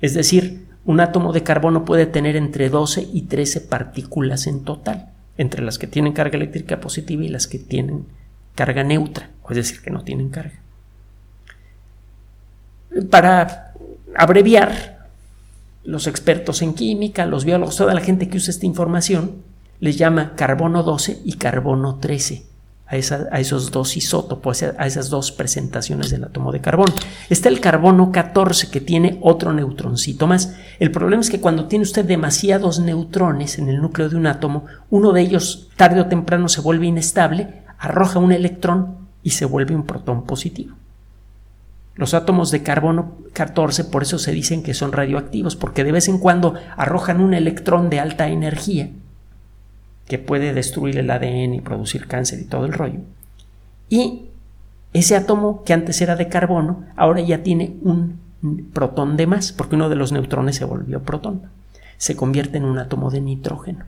Es 0.00 0.14
decir, 0.14 0.66
un 0.84 1.00
átomo 1.00 1.32
de 1.32 1.42
carbono 1.42 1.84
puede 1.84 2.06
tener 2.06 2.36
entre 2.36 2.68
12 2.68 3.08
y 3.12 3.22
13 3.22 3.60
partículas 3.62 4.46
en 4.46 4.64
total, 4.64 5.11
entre 5.36 5.62
las 5.62 5.78
que 5.78 5.86
tienen 5.86 6.12
carga 6.12 6.36
eléctrica 6.36 6.80
positiva 6.80 7.24
y 7.24 7.28
las 7.28 7.46
que 7.46 7.58
tienen 7.58 8.06
carga 8.54 8.82
neutra, 8.82 9.30
es 9.50 9.56
decir, 9.56 9.80
que 9.80 9.90
no 9.90 10.02
tienen 10.02 10.28
carga. 10.28 10.60
Para 13.10 13.72
abreviar, 14.14 15.08
los 15.84 16.06
expertos 16.06 16.62
en 16.62 16.74
química, 16.74 17.26
los 17.26 17.44
biólogos, 17.44 17.76
toda 17.76 17.94
la 17.94 18.00
gente 18.00 18.28
que 18.28 18.36
usa 18.36 18.50
esta 18.50 18.66
información, 18.66 19.42
les 19.80 19.98
llama 19.98 20.34
carbono 20.36 20.82
12 20.82 21.22
y 21.24 21.34
carbono 21.34 21.96
13 21.96 22.51
a, 22.92 23.40
esos 23.40 23.70
dos 23.70 23.96
isótopos, 23.96 24.62
a 24.62 24.86
esas 24.86 25.08
dos 25.08 25.32
presentaciones 25.32 26.10
del 26.10 26.24
átomo 26.24 26.52
de 26.52 26.60
carbono. 26.60 26.92
Está 27.30 27.48
el 27.48 27.60
carbono 27.60 28.12
14 28.12 28.70
que 28.70 28.80
tiene 28.80 29.18
otro 29.22 29.52
neutroncito 29.52 30.26
más. 30.26 30.54
El 30.78 30.90
problema 30.90 31.22
es 31.22 31.30
que 31.30 31.40
cuando 31.40 31.66
tiene 31.66 31.84
usted 31.84 32.04
demasiados 32.04 32.80
neutrones 32.80 33.58
en 33.58 33.68
el 33.68 33.80
núcleo 33.80 34.08
de 34.08 34.16
un 34.16 34.26
átomo, 34.26 34.66
uno 34.90 35.12
de 35.12 35.22
ellos 35.22 35.70
tarde 35.76 36.00
o 36.00 36.06
temprano 36.06 36.48
se 36.48 36.60
vuelve 36.60 36.86
inestable, 36.86 37.62
arroja 37.78 38.18
un 38.18 38.32
electrón 38.32 38.96
y 39.22 39.30
se 39.30 39.46
vuelve 39.46 39.74
un 39.74 39.86
protón 39.86 40.24
positivo. 40.24 40.76
Los 41.94 42.14
átomos 42.14 42.50
de 42.50 42.62
carbono 42.62 43.16
14 43.32 43.84
por 43.84 44.02
eso 44.02 44.18
se 44.18 44.32
dicen 44.32 44.62
que 44.62 44.74
son 44.74 44.92
radioactivos, 44.92 45.56
porque 45.56 45.84
de 45.84 45.92
vez 45.92 46.08
en 46.08 46.18
cuando 46.18 46.54
arrojan 46.76 47.20
un 47.20 47.34
electrón 47.34 47.90
de 47.90 48.00
alta 48.00 48.28
energía 48.28 48.90
que 50.06 50.18
puede 50.18 50.52
destruir 50.52 50.98
el 50.98 51.10
ADN 51.10 51.54
y 51.54 51.60
producir 51.60 52.06
cáncer 52.06 52.40
y 52.40 52.44
todo 52.44 52.66
el 52.66 52.72
rollo. 52.72 53.00
Y 53.88 54.26
ese 54.92 55.16
átomo 55.16 55.64
que 55.64 55.72
antes 55.72 56.00
era 56.00 56.16
de 56.16 56.28
carbono, 56.28 56.84
ahora 56.96 57.20
ya 57.20 57.42
tiene 57.42 57.76
un 57.82 58.20
protón 58.72 59.16
de 59.16 59.26
más, 59.26 59.52
porque 59.52 59.76
uno 59.76 59.88
de 59.88 59.96
los 59.96 60.12
neutrones 60.12 60.56
se 60.56 60.64
volvió 60.64 61.02
protón. 61.02 61.42
Se 61.96 62.16
convierte 62.16 62.58
en 62.58 62.64
un 62.64 62.78
átomo 62.78 63.10
de 63.10 63.20
nitrógeno. 63.20 63.84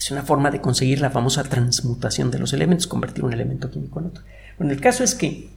es 0.00 0.10
una 0.10 0.22
forma 0.22 0.50
de 0.50 0.62
conseguir 0.62 1.00
la 1.02 1.10
famosa 1.10 1.42
transmutación 1.42 2.30
de 2.30 2.38
los 2.38 2.54
elementos, 2.54 2.86
convertir 2.86 3.22
un 3.22 3.34
elemento 3.34 3.70
químico 3.70 4.00
en 4.00 4.06
otro. 4.06 4.24
Bueno, 4.56 4.72
el 4.72 4.80
caso 4.80 5.04
es 5.04 5.14
que 5.14 5.50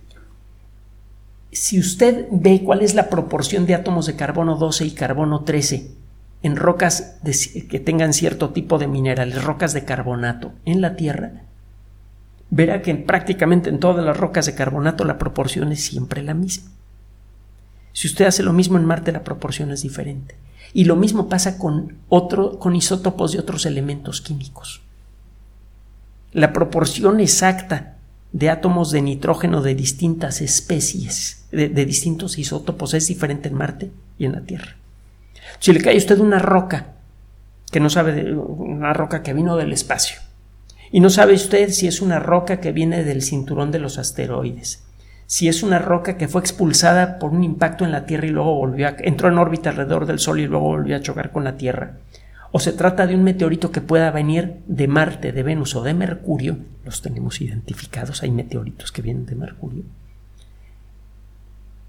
si 1.52 1.80
usted 1.80 2.28
ve 2.30 2.62
cuál 2.63 2.82
es 2.82 2.94
la 2.94 3.10
proporción 3.10 3.66
de 3.66 3.74
átomos 3.74 4.06
de 4.06 4.18
carbono 4.18 4.58
12 4.58 4.86
y 4.86 4.92
carbono 4.92 5.44
13 5.44 5.92
en 6.44 6.58
rocas 6.58 7.16
que 7.70 7.80
tengan 7.80 8.14
cierto 8.14 8.50
tipo 8.52 8.78
de 8.78 8.88
minerales, 8.88 9.44
rocas 9.44 9.74
de 9.74 9.86
carbonato 9.86 10.52
en 10.66 10.82
la 10.82 10.98
Tierra, 10.98 11.44
verá 12.50 12.82
que 12.82 12.94
prácticamente 12.96 13.70
en 13.70 13.80
todas 13.80 14.06
las 14.06 14.16
rocas 14.16 14.46
de 14.46 14.54
carbonato 14.54 15.06
la 15.06 15.18
proporción 15.18 15.72
es 15.72 15.86
siempre 15.86 16.22
la 16.22 16.34
misma. 16.34 16.70
Si 17.94 18.08
usted 18.08 18.26
hace 18.26 18.44
lo 18.44 18.52
mismo 18.52 18.78
en 18.78 18.86
Marte, 18.86 19.14
la 19.14 19.24
proporción 19.24 19.72
es 19.72 19.84
diferente. 19.84 20.36
Y 20.74 20.84
lo 20.84 20.96
mismo 20.98 21.30
pasa 21.30 21.58
con, 21.58 21.96
otro, 22.10 22.60
con 22.60 22.76
isótopos 22.76 23.32
de 23.32 23.40
otros 23.40 23.66
elementos 23.66 24.20
químicos. 24.20 24.82
La 26.34 26.52
proporción 26.52 27.20
exacta 27.20 27.96
de 28.34 28.50
átomos 28.50 28.92
de 28.92 29.02
nitrógeno 29.02 29.62
de 29.62 29.76
distintas 29.76 30.42
especies, 30.42 31.46
de 31.52 31.86
distintos 31.86 32.38
isótopos, 32.38 32.96
es 32.96 33.08
diferente 33.08 33.48
en 33.48 33.56
Marte 33.56 33.92
y 34.18 34.26
en 34.26 34.34
la 34.34 34.42
Tierra. 34.42 34.76
Si 35.60 35.74
le 35.74 35.82
cae 35.82 35.96
a 35.96 35.98
usted 35.98 36.20
una 36.20 36.39
roca, 36.39 36.88
que 37.72 37.80
no 37.80 37.89
sabe 37.89 38.13
de 38.13 38.34
una 38.34 38.94
roca 38.94 39.24
que 39.24 39.34
vino 39.34 39.56
del 39.56 39.74
espacio, 39.74 40.20
y 40.92 41.00
no 41.00 41.10
sabe 41.10 41.34
usted 41.34 41.70
si 41.70 41.88
es 41.88 42.02
una 42.02 42.20
roca 42.20 42.60
que 42.60 42.72
viene 42.72 43.04
del 43.04 43.22
cinturón 43.22 43.72
de 43.72 43.80
los 43.80 43.98
asteroides, 43.98 44.84
si 45.26 45.48
es 45.48 45.63
una 45.63 45.80
roca 45.80 46.18
que 46.18 46.28
fue 46.28 46.42
expulsada 46.42 47.18
por 47.18 47.32
un 47.32 47.44
impacto 47.44 47.86
en 47.86 47.92
la 47.92 48.06
Tierra 48.06 48.28
y 48.28 48.32
luego 48.32 48.56
volvió 48.56 48.88
a, 48.88 48.96
entró 49.00 49.30
en 49.30 49.38
órbita 49.38 49.72
alrededor 49.72 50.06
del 50.06 50.20
Sol 50.20 50.39
y 50.39 50.48
luego 50.48 50.66
volvió 50.66 50.96
a 50.96 51.02
chocar 51.02 51.32
con 51.32 51.44
la 51.44 51.58
Tierra, 51.58 51.98
o 52.52 52.60
se 52.60 52.74
trata 52.74 53.08
de 53.08 53.16
un 53.16 53.24
meteorito 53.24 53.72
que 53.72 53.82
pueda 53.82 54.12
venir 54.12 54.58
de 54.68 54.88
Marte, 54.88 55.32
de 55.32 55.42
Venus 55.42 55.76
o 55.76 55.82
de 55.82 55.96
Mercurio, 55.96 56.58
los 56.86 57.02
tenemos 57.02 57.42
identificados, 57.42 58.22
hay 58.22 58.30
meteoritos 58.30 58.92
que 58.92 59.02
vienen 59.02 59.26
de 59.26 59.36
Mercurio 59.36 59.84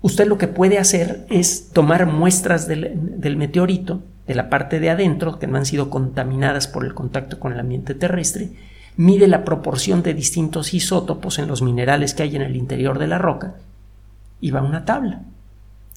usted 0.05 0.27
lo 0.27 0.37
que 0.37 0.49
puede 0.49 0.77
hacer 0.77 1.25
es 1.31 1.71
tomar 1.71 2.05
muestras 2.05 2.69
del, 2.69 3.37
meteorito, 3.39 4.03
de 4.27 4.35
la 4.35 4.51
parte 4.51 4.79
de 4.79 4.91
adentro, 4.91 5.39
que 5.39 5.47
no 5.47 5.57
han 5.57 5.65
sido 5.65 5.89
contaminadas 5.89 6.69
por 6.69 6.85
el 6.85 6.93
contacto 6.93 7.41
con 7.41 7.55
el 7.55 7.61
ambiente 7.61 7.95
terrestre, 7.95 8.51
mide 8.99 9.29
la 9.29 9.45
proporción 9.45 10.03
de 10.03 10.13
distintos 10.13 10.75
isótopos 10.75 11.39
en 11.39 11.49
los 11.49 11.63
minerales 11.63 12.13
que 12.13 12.23
hay 12.23 12.37
en 12.37 12.43
el 12.43 12.55
interior 12.55 12.99
de 12.99 13.07
la 13.07 13.17
roca 13.17 13.55
y 14.43 14.51
va 14.51 14.61
a 14.61 14.65
una 14.65 14.85
tabla. 14.85 15.23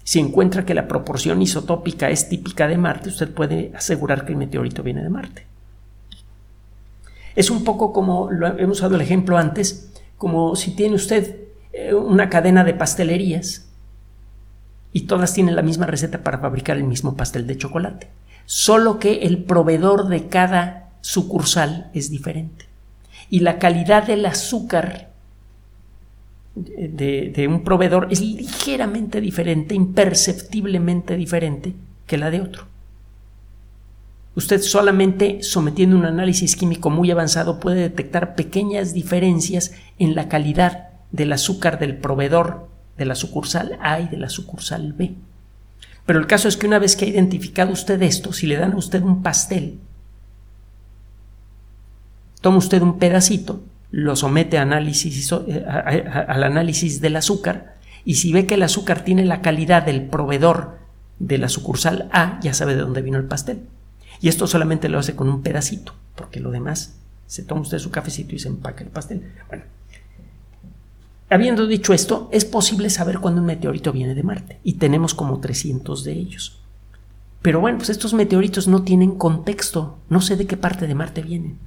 Si 0.05 0.19
encuentra 0.19 0.63
que 0.63 0.73
la 0.73 0.87
proporción 0.87 1.41
isotópica 1.41 2.09
es 2.09 2.29
típica 2.29 2.65
de 2.69 2.77
Marte, 2.77 3.09
usted 3.09 3.29
puede 3.33 3.73
asegurar 3.75 4.23
que 4.23 4.31
el 4.31 4.37
meteorito 4.37 4.83
viene 4.83 5.03
de 5.03 5.09
Marte. 5.09 5.45
Es 7.35 7.49
un 7.49 7.65
poco 7.65 7.91
como, 7.91 8.31
lo 8.31 8.57
hemos 8.57 8.79
dado 8.79 8.95
el 8.95 9.01
ejemplo 9.01 9.37
antes, 9.37 9.91
como 10.17 10.55
si 10.55 10.77
tiene 10.77 10.95
usted 10.95 11.35
eh, 11.73 11.93
una 11.93 12.29
cadena 12.29 12.63
de 12.63 12.73
pastelerías 12.73 13.66
y 14.97 15.01
todas 15.01 15.31
tienen 15.31 15.55
la 15.55 15.61
misma 15.61 15.85
receta 15.85 16.23
para 16.23 16.39
fabricar 16.39 16.75
el 16.75 16.83
mismo 16.83 17.15
pastel 17.15 17.45
de 17.45 17.55
chocolate. 17.55 18.07
Solo 18.47 18.97
que 18.97 19.27
el 19.27 19.43
proveedor 19.43 20.07
de 20.07 20.25
cada 20.25 20.89
sucursal 21.01 21.91
es 21.93 22.09
diferente. 22.09 22.65
Y 23.29 23.41
la 23.41 23.59
calidad 23.59 24.07
del 24.07 24.25
azúcar 24.25 25.11
de, 26.55 27.31
de, 27.31 27.47
un 27.47 27.63
proveedor 27.63 28.07
es 28.09 28.21
ligeramente 28.21 29.21
diferente, 29.21 29.75
imperceptiblemente 29.75 31.15
diferente 31.15 31.75
que 32.07 32.17
la 32.17 32.31
de 32.31 32.41
otro. 32.41 32.63
Usted 34.33 34.61
solamente 34.63 35.43
sometiendo 35.43 35.95
un 35.95 36.05
análisis 36.05 36.55
químico 36.55 36.89
muy 36.89 37.11
avanzado 37.11 37.59
puede 37.59 37.81
detectar 37.81 38.33
pequeñas 38.33 38.95
diferencias 38.95 39.73
en 39.99 40.15
la 40.15 40.27
calidad 40.27 40.87
del 41.11 41.33
azúcar 41.33 41.77
del 41.77 41.97
proveedor 41.97 42.76
de 42.97 43.05
la 43.05 43.15
sucursal 43.15 43.77
A 43.81 43.99
y 43.99 44.07
de 44.07 44.17
la 44.17 44.29
sucursal 44.29 44.93
B. 44.93 45.15
Pero 46.05 46.19
el 46.19 46.27
caso 46.27 46.47
es 46.47 46.57
que 46.57 46.67
una 46.67 46.79
vez 46.79 46.95
que 46.95 47.05
ha 47.05 47.09
identificado 47.09 47.71
usted 47.71 48.01
esto, 48.01 48.33
si 48.33 48.47
le 48.47 48.57
dan 48.57 48.73
a 48.73 48.77
usted 48.77 49.01
un 49.01 49.21
pastel, 49.21 49.79
toma 52.41 52.57
usted 52.57 52.81
un 52.81 52.97
pedacito, 52.97 53.61
lo 53.91 54.15
somete 54.15 54.57
eh, 54.57 54.59
al 54.59 56.43
análisis 56.43 57.01
del 57.01 57.15
azúcar 57.15 57.75
y 58.05 58.15
si 58.15 58.31
ve 58.31 58.45
que 58.45 58.55
el 58.55 58.63
azúcar 58.63 59.03
tiene 59.03 59.25
la 59.25 59.41
calidad 59.41 59.83
del 59.83 60.03
proveedor 60.03 60.77
de 61.19 61.37
la 61.37 61.49
sucursal 61.49 62.09
A, 62.13 62.39
ya 62.41 62.53
sabe 62.53 62.75
de 62.75 62.81
dónde 62.81 63.01
vino 63.01 63.17
el 63.17 63.25
pastel. 63.25 63.63
Y 64.21 64.29
esto 64.29 64.47
solamente 64.47 64.89
lo 64.89 64.99
hace 64.99 65.15
con 65.15 65.27
un 65.29 65.43
pedacito, 65.43 65.93
porque 66.15 66.39
lo 66.39 66.51
demás 66.51 66.95
se 67.25 67.43
toma 67.43 67.61
usted 67.61 67.79
su 67.79 67.91
cafecito 67.91 68.33
y 68.33 68.39
se 68.39 68.47
empaca 68.47 68.83
el 68.83 68.89
pastel. 68.89 69.29
Bueno, 69.49 69.65
Habiendo 71.29 71.67
dicho 71.67 71.93
esto, 71.93 72.29
es 72.31 72.45
posible 72.45 72.89
saber 72.89 73.19
cuándo 73.19 73.41
un 73.41 73.47
meteorito 73.47 73.91
viene 73.91 74.15
de 74.15 74.23
Marte, 74.23 74.59
y 74.63 74.73
tenemos 74.73 75.13
como 75.13 75.41
300 75.41 76.05
de 76.05 76.13
ellos. 76.13 76.61
Pero 77.41 77.59
bueno, 77.59 77.79
pues 77.79 77.89
estos 77.89 78.13
meteoritos 78.13 78.69
no 78.69 78.83
tienen 78.83 79.15
contexto, 79.15 79.97
no 80.09 80.21
sé 80.21 80.37
de 80.37 80.47
qué 80.47 80.55
parte 80.55 80.87
de 80.87 80.95
Marte 80.95 81.21
vienen. 81.21 81.57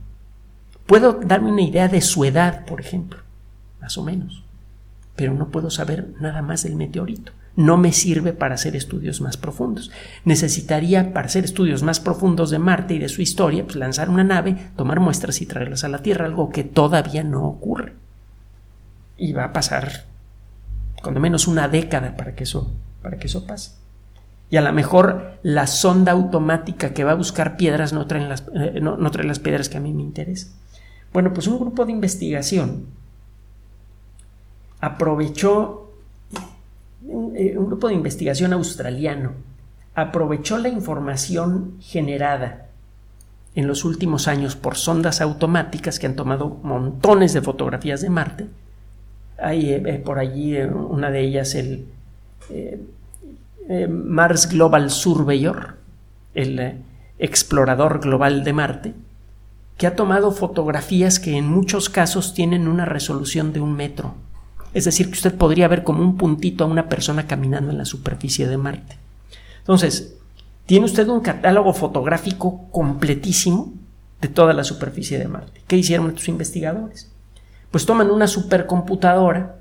Puedo 0.87 1.13
darme 1.13 1.53
una 1.53 1.61
idea 1.61 1.89
de 1.89 2.01
su 2.01 2.25
edad, 2.25 2.65
por 2.65 2.81
ejemplo, 2.81 3.21
más 3.83 3.99
o 3.99 4.03
menos, 4.03 4.45
pero 5.15 5.35
no 5.35 5.49
puedo 5.49 5.69
saber 5.69 6.15
nada 6.21 6.41
más 6.41 6.63
del 6.63 6.75
meteorito. 6.75 7.33
No 7.55 7.77
me 7.77 7.93
sirve 7.93 8.33
para 8.33 8.55
hacer 8.55 8.75
estudios 8.77 9.21
más 9.21 9.37
profundos. 9.37 9.91
Necesitaría, 10.25 11.13
para 11.13 11.27
hacer 11.27 11.45
estudios 11.45 11.83
más 11.83 12.01
profundos 12.01 12.49
de 12.49 12.59
Marte 12.59 12.95
y 12.95 12.99
de 12.99 13.11
su 13.11 13.21
historia, 13.21 13.65
pues 13.65 13.77
lanzar 13.77 14.09
una 14.09 14.25
nave, 14.25 14.71
tomar 14.77 15.01
muestras 15.01 15.43
y 15.43 15.47
traerlas 15.47 15.85
a 15.85 15.89
la 15.89 16.03
Tierra, 16.03 16.25
algo 16.25 16.49
que 16.49 16.65
todavía 16.65 17.25
no 17.25 17.45
ocurre 17.45 18.00
y 19.21 19.35
va 19.35 19.45
a 19.45 19.53
pasar 19.53 20.07
cuando 21.03 21.21
menos 21.21 21.47
una 21.47 21.69
década 21.69 22.17
para 22.17 22.35
que 22.35 22.45
eso, 22.45 22.73
para 23.03 23.19
que 23.19 23.27
eso 23.27 23.47
pase. 23.47 23.73
Y 24.49 24.57
a 24.57 24.63
lo 24.63 24.73
mejor 24.73 25.39
la 25.43 25.67
sonda 25.67 26.13
automática 26.13 26.93
que 26.93 27.05
va 27.05 27.13
a 27.13 27.17
buscar 27.17 27.57
piedras 27.57 27.93
no 27.93 28.07
trae 28.07 28.27
las, 28.27 28.45
eh, 28.55 28.81
no, 28.83 28.97
las 28.97 29.39
piedras 29.39 29.69
que 29.69 29.77
a 29.77 29.81
mí 29.81 29.93
me 29.93 30.03
interesan. 30.03 30.53
Bueno, 31.13 31.33
pues 31.33 31.47
un 31.47 31.61
grupo 31.61 31.85
de 31.85 31.93
investigación 31.93 32.87
aprovechó, 34.81 35.93
eh, 37.35 37.57
un 37.57 37.67
grupo 37.67 37.89
de 37.89 37.95
investigación 37.95 38.53
australiano 38.55 39.33
aprovechó 39.95 40.57
la 40.57 40.69
información 40.69 41.77
generada 41.81 42.69
en 43.55 43.67
los 43.67 43.85
últimos 43.85 44.29
años 44.29 44.57
por 44.57 44.77
sondas 44.77 45.21
automáticas 45.21 45.99
que 45.99 46.07
han 46.07 46.17
tomado 46.17 46.59
montones 46.63 47.35
de 47.35 47.43
fotografías 47.43 48.01
de 48.01 48.11
Marte. 48.11 48.49
Hay 49.43 49.71
eh, 49.71 49.83
eh, 49.85 50.03
por 50.05 50.19
allí 50.19 50.57
eh, 50.57 50.67
una 50.67 51.11
de 51.11 51.21
ellas 51.21 51.55
el 51.55 51.87
Mars 53.89 54.49
Global 54.49 54.91
Surveyor, 54.91 55.77
el 56.35 56.83
explorador 57.19 58.01
global 58.01 58.43
de 58.43 58.53
Marte, 58.53 58.95
que 59.79 59.87
ha 59.87 59.95
tomado 59.95 60.33
fotografías 60.33 61.21
que 61.21 61.37
en 61.37 61.47
muchos 61.47 61.89
casos 61.89 62.35
tienen 62.35 62.67
una 62.67 62.85
resolución 62.85 63.53
de 63.53 63.61
un 63.61 63.75
metro. 63.75 64.15
Es 64.75 64.85
decir, 64.85 65.07
que 65.07 65.15
usted 65.15 65.35
podría 65.35 65.69
ver 65.69 65.85
como 65.85 66.03
un 66.03 66.17
puntito 66.17 66.65
a 66.65 66.67
una 66.67 66.89
persona 66.89 67.27
caminando 67.27 67.71
en 67.71 67.79
la 67.79 67.85
superficie 67.85 68.49
de 68.49 68.57
Marte. 68.57 68.97
Entonces, 69.61 70.17
tiene 70.67 70.87
usted 70.87 71.09
un 71.09 71.21
catálogo 71.21 71.73
fotográfico 71.73 72.69
completísimo 72.71 73.73
de 74.21 74.29
toda 74.29 74.53
la 74.53 74.65
superficie 74.65 75.19
de 75.19 75.29
Marte. 75.29 75.63
¿Qué 75.67 75.77
hicieron 75.77 76.09
estos 76.09 76.29
investigadores? 76.29 77.11
Pues 77.71 77.87
toman 77.87 78.11
una 78.11 78.27
supercomputadora 78.27 79.57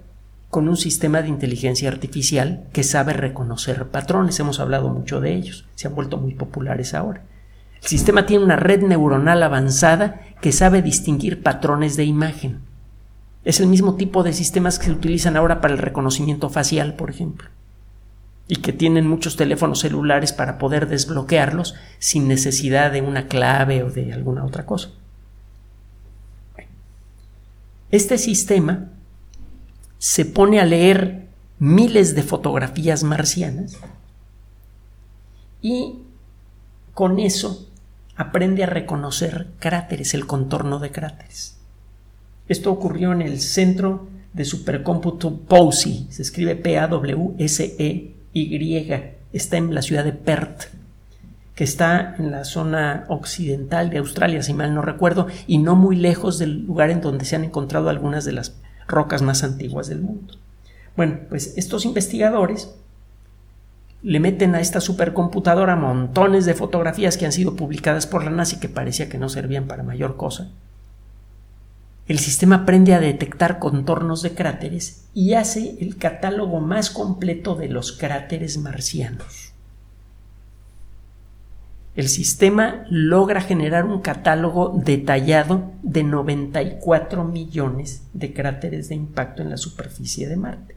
con 0.50 0.68
un 0.68 0.78
sistema 0.78 1.22
de 1.22 1.28
inteligencia 1.28 1.90
artificial 1.90 2.66
que 2.74 2.84
sabe 2.84 3.14
reconocer 3.14 3.88
patrones. 3.88 4.40
Hemos 4.40 4.60
hablado 4.60 4.90
mucho 4.90 5.22
de 5.22 5.36
ellos, 5.36 5.66
se 5.76 5.88
han 5.88 5.96
vuelto 5.96 6.18
muy 6.18 6.34
populares 6.34 6.94
ahora. 6.94 7.24
El 7.82 7.88
sistema 7.88 8.26
tiene 8.26 8.44
una 8.44 8.56
red 8.56 8.82
neuronal 8.82 9.44
avanzada 9.44 10.22
que 10.42 10.52
sabe 10.52 10.82
distinguir 10.82 11.44
patrones 11.44 11.96
de 11.96 12.06
imagen. 12.06 12.60
Es 13.46 13.60
el 13.60 13.68
mismo 13.68 13.96
tipo 13.96 14.24
de 14.24 14.34
sistemas 14.34 14.80
que 14.80 14.86
se 14.86 14.92
utilizan 14.92 15.38
ahora 15.38 15.62
para 15.62 15.74
el 15.74 15.80
reconocimiento 15.80 16.50
facial, 16.50 16.96
por 16.96 17.10
ejemplo 17.10 17.50
y 18.52 18.56
que 18.58 18.74
tienen 18.74 19.08
muchos 19.08 19.38
teléfonos 19.38 19.80
celulares 19.80 20.34
para 20.34 20.58
poder 20.58 20.88
desbloquearlos 20.90 21.76
sin 22.00 22.28
necesidad 22.28 22.92
de 22.92 23.02
una 23.02 23.28
clave 23.28 23.84
o 23.84 23.92
de 23.92 24.12
alguna 24.12 24.44
otra 24.44 24.66
cosa. 24.66 24.90
Este 27.92 28.18
sistema 28.18 28.90
se 29.98 30.26
pone 30.26 30.60
a 30.60 30.66
leer 30.66 31.28
miles 31.58 32.16
de 32.16 32.24
fotografías 32.24 33.04
marcianas 33.04 33.78
y 35.62 35.96
con 36.94 37.20
eso 37.20 37.68
aprende 38.16 38.64
a 38.64 38.68
reconocer 38.68 39.48
cráteres, 39.60 40.14
el 40.14 40.28
contorno 40.28 40.80
de 40.80 40.92
cráteres. 40.92 41.58
Esto 42.48 42.72
ocurrió 42.72 43.12
en 43.12 43.22
el 43.22 43.40
centro 43.40 44.08
de 44.34 44.46
supercómputo 44.46 45.38
POSI, 45.38 46.08
se 46.10 46.22
escribe 46.22 46.56
P-A-W-S-E 46.56 48.14
y 48.34 48.88
está 49.34 49.58
en 49.58 49.74
la 49.74 49.82
ciudad 49.82 50.04
de 50.04 50.14
Perth, 50.14 50.66
que 51.60 51.66
está 51.66 52.16
en 52.18 52.32
la 52.32 52.46
zona 52.46 53.04
occidental 53.10 53.90
de 53.90 53.98
Australia, 53.98 54.42
si 54.42 54.54
mal 54.54 54.74
no 54.74 54.82
recuerdo, 54.82 55.28
y 55.46 55.58
no 55.58 55.76
muy 55.76 55.98
lejos 55.98 56.40
del 56.40 56.66
lugar 56.66 56.90
en 56.90 57.02
donde 57.02 57.26
se 57.26 57.36
han 57.36 57.44
encontrado 57.44 57.90
algunas 57.90 58.24
de 58.24 58.32
las 58.32 58.56
rocas 58.88 59.22
más 59.22 59.44
antiguas 59.44 59.90
del 59.90 60.00
mundo. 60.00 60.36
Bueno, 60.96 61.18
pues 61.28 61.58
estos 61.58 61.84
investigadores 61.84 62.74
le 64.04 64.22
meten 64.22 64.56
a 64.56 64.62
esta 64.62 64.80
supercomputadora 64.80 65.76
montones 65.76 66.46
de 66.46 66.54
fotografías 66.54 67.18
que 67.18 67.26
han 67.26 67.34
sido 67.34 67.58
publicadas 67.58 68.08
por 68.08 68.24
la 68.24 68.32
NASA 68.32 68.56
y 68.56 68.60
que 68.60 68.70
parecía 68.70 69.10
que 69.10 69.18
no 69.18 69.28
servían 69.28 69.68
para 69.68 69.84
mayor 69.84 70.16
cosa 70.16 70.48
el 72.08 72.18
sistema 72.18 72.56
aprende 72.56 72.96
a 72.96 73.00
detectar 73.00 73.60
contornos 73.60 74.24
de 74.24 74.34
cráteres 74.34 75.04
y 75.14 75.36
hace 75.36 75.78
el 75.80 75.96
catálogo 75.98 76.60
más 76.60 76.90
completo 76.90 77.54
de 77.54 77.68
los 77.68 77.92
cráteres 77.92 78.58
marcianos. 78.58 79.49
El 81.96 82.08
sistema 82.08 82.86
logra 82.90 83.42
generar 83.42 83.86
un 83.86 84.02
catálogo 84.02 84.80
detallado 84.84 85.72
de 85.82 86.04
94 86.04 87.24
millones 87.24 88.04
de 88.14 88.34
cráteres 88.34 88.90
de 88.90 88.96
impacto 88.96 89.42
en 89.42 89.50
la 89.50 89.58
superficie 89.58 90.28
de 90.28 90.38
Marte. 90.38 90.76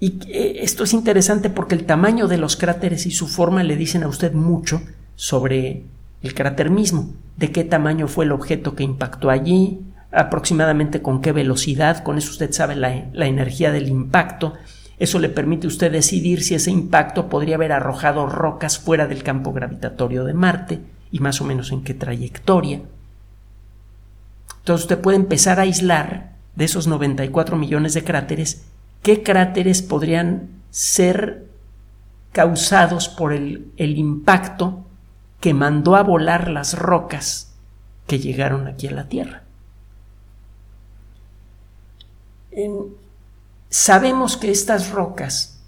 Y 0.00 0.18
eh, 0.26 0.64
esto 0.64 0.82
es 0.82 0.94
interesante 0.94 1.48
porque 1.48 1.76
el 1.76 1.86
tamaño 1.86 2.26
de 2.26 2.38
los 2.38 2.56
cráteres 2.56 3.06
y 3.06 3.12
su 3.12 3.28
forma 3.28 3.62
le 3.62 3.76
dicen 3.76 4.02
a 4.02 4.08
usted 4.08 4.32
mucho 4.32 4.82
sobre 5.14 5.84
el 6.22 6.34
cráter 6.34 6.70
mismo, 6.70 7.12
de 7.36 7.52
qué 7.52 7.62
tamaño 7.62 8.08
fue 8.08 8.24
el 8.24 8.32
objeto 8.32 8.74
que 8.74 8.82
impactó 8.82 9.30
allí, 9.30 9.80
aproximadamente 10.10 11.02
con 11.02 11.20
qué 11.20 11.30
velocidad, 11.30 12.02
con 12.02 12.18
eso 12.18 12.30
usted 12.30 12.52
sabe 12.52 12.74
la, 12.74 13.06
la, 13.12 13.26
energía 13.26 13.70
del 13.70 13.88
impacto, 13.88 14.54
eso 14.98 15.18
le 15.18 15.28
permite 15.28 15.66
a 15.66 15.68
usted 15.68 15.90
decidir 15.90 16.42
si 16.42 16.54
ese 16.54 16.70
impacto 16.70 17.28
podría 17.28 17.56
haber 17.56 17.72
arrojado 17.72 18.26
rocas 18.26 18.78
fuera 18.78 19.06
del 19.06 19.22
campo 19.22 19.52
gravitatorio 19.52 20.24
de 20.24 20.34
Marte 20.34 20.80
y 21.10 21.20
más 21.20 21.40
o 21.40 21.44
menos 21.44 21.72
en 21.72 21.82
qué 21.82 21.94
trayectoria. 21.94 22.82
Entonces 24.58 24.84
usted 24.84 25.00
puede 25.00 25.16
empezar 25.16 25.58
a 25.58 25.62
aislar 25.62 26.32
de 26.54 26.64
esos 26.64 26.86
94 26.86 27.56
millones 27.56 27.94
de 27.94 28.04
cráteres 28.04 28.64
qué 29.02 29.22
cráteres 29.22 29.82
podrían 29.82 30.48
ser 30.70 31.46
causados 32.32 33.08
por 33.08 33.32
el, 33.32 33.72
el 33.76 33.98
impacto 33.98 34.84
que 35.40 35.54
mandó 35.54 35.96
a 35.96 36.02
volar 36.02 36.48
las 36.48 36.78
rocas 36.78 37.52
que 38.06 38.18
llegaron 38.18 38.66
aquí 38.66 38.86
a 38.86 38.92
la 38.92 39.08
Tierra. 39.08 39.42
Sabemos 43.72 44.36
que 44.36 44.50
estas 44.50 44.90
rocas, 44.90 45.58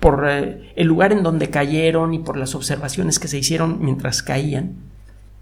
por 0.00 0.26
eh, 0.28 0.72
el 0.74 0.88
lugar 0.88 1.12
en 1.12 1.22
donde 1.22 1.48
cayeron 1.48 2.12
y 2.12 2.18
por 2.18 2.36
las 2.36 2.56
observaciones 2.56 3.20
que 3.20 3.28
se 3.28 3.38
hicieron 3.38 3.78
mientras 3.80 4.24
caían, 4.24 4.74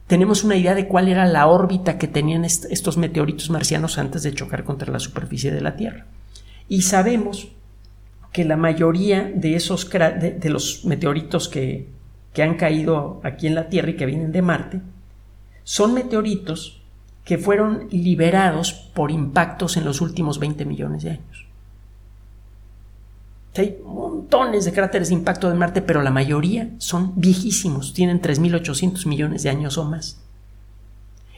tenemos 0.07 0.45
una 0.45 0.57
idea 0.57 0.75
de 0.75 0.87
cuál 0.87 1.09
era 1.09 1.25
la 1.25 1.47
órbita 1.47 1.97
que 1.97 2.07
tenían 2.07 2.45
estos 2.45 2.99
meteoritos 2.99 3.49
marcianos 3.49 3.97
antes 3.97 4.23
de 4.23 4.35
chocar 4.35 4.65
contra 4.65 4.93
la 4.93 5.01
superficie 5.01 5.51
de 5.51 5.63
la 5.63 5.77
Tierra. 5.77 6.05
Y 6.69 6.83
sabemos 6.83 7.49
que 8.31 8.45
la 8.45 8.59
mayoría 8.59 9.33
de 9.35 9.57
esos 9.57 9.89
de 9.91 10.51
los 10.51 10.85
meteoritos 10.85 11.49
que, 11.49 11.89
que 12.35 12.43
han 12.43 12.57
caído 12.57 13.23
aquí 13.25 13.47
en 13.47 13.55
la 13.55 13.71
Tierra 13.71 13.91
y 13.91 13.97
que 13.97 14.05
vienen 14.05 14.31
de 14.31 14.43
Marte, 14.43 14.81
son 15.63 15.95
meteoritos 15.95 16.83
que 17.25 17.39
fueron 17.39 17.89
liberados 17.91 18.75
por 18.75 19.11
impactos 19.11 19.79
en 19.79 19.87
los 19.87 20.03
últimos 20.03 20.39
20 20.39 20.67
millones 20.67 21.05
de 21.05 21.11
años. 21.13 21.44
Hay 23.57 23.79
montones 23.85 24.65
de 24.65 24.73
cráteres 24.73 25.09
de 25.09 25.15
impacto 25.15 25.49
de 25.49 25.55
Marte, 25.55 25.81
pero 25.81 26.03
la 26.03 26.11
mayoría 26.11 26.71
son 26.79 27.13
viejísimos, 27.15 27.95
tienen 27.95 28.21
3.800 28.21 29.07
millones 29.07 29.43
de 29.43 29.51
años 29.51 29.79
o 29.79 29.85
más. 29.85 30.21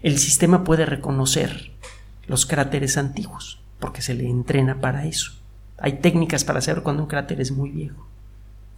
El 0.02 0.18
sistema 0.18 0.64
puede 0.64 0.86
reconocer 0.86 1.72
los 2.26 2.46
cráteres 2.46 2.96
antiguos, 2.96 3.60
porque 3.78 4.02
se 4.02 4.14
le 4.14 4.28
entrena 4.28 4.80
para 4.80 5.06
eso. 5.06 5.32
Hay 5.78 6.00
técnicas 6.00 6.44
para 6.44 6.60
hacer 6.60 6.82
cuando 6.82 7.02
un 7.02 7.08
cráter 7.08 7.40
es 7.40 7.52
muy 7.52 7.70
viejo. 7.70 8.06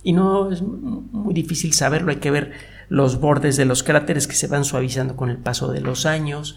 Y 0.03 0.13
no 0.13 0.51
es 0.51 0.63
muy 0.63 1.35
difícil 1.35 1.73
saberlo, 1.73 2.11
hay 2.11 2.17
que 2.17 2.31
ver 2.31 2.53
los 2.89 3.21
bordes 3.21 3.57
de 3.57 3.65
los 3.65 3.83
cráteres 3.83 4.27
que 4.27 4.35
se 4.35 4.47
van 4.47 4.65
suavizando 4.65 5.17
con 5.17 5.31
el 5.31 5.39
paso 5.39 5.71
de 5.71 5.81
los 5.81 6.07
años 6.07 6.57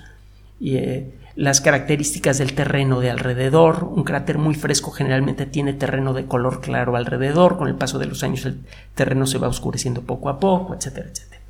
eh, 0.62 1.16
las 1.36 1.62
características 1.62 2.38
del 2.38 2.54
terreno 2.54 3.00
de 3.00 3.10
alrededor. 3.10 3.84
Un 3.84 4.04
cráter 4.04 4.38
muy 4.38 4.56
fresco 4.56 4.92
generalmente 4.92 5.46
tiene 5.46 5.74
terreno 5.74 6.14
de 6.14 6.26
color 6.26 6.62
claro 6.62 6.96
alrededor, 6.96 7.58
con 7.58 7.68
el 7.68 7.76
paso 7.76 8.00
de 8.00 8.06
los 8.06 8.24
años 8.24 8.46
el 8.46 8.60
terreno 8.96 9.26
se 9.26 9.38
va 9.38 9.48
oscureciendo 9.48 10.02
poco 10.02 10.30
a 10.30 10.40
poco, 10.40 10.76
etcétera, 10.76 11.10
etcétera. 11.10 11.42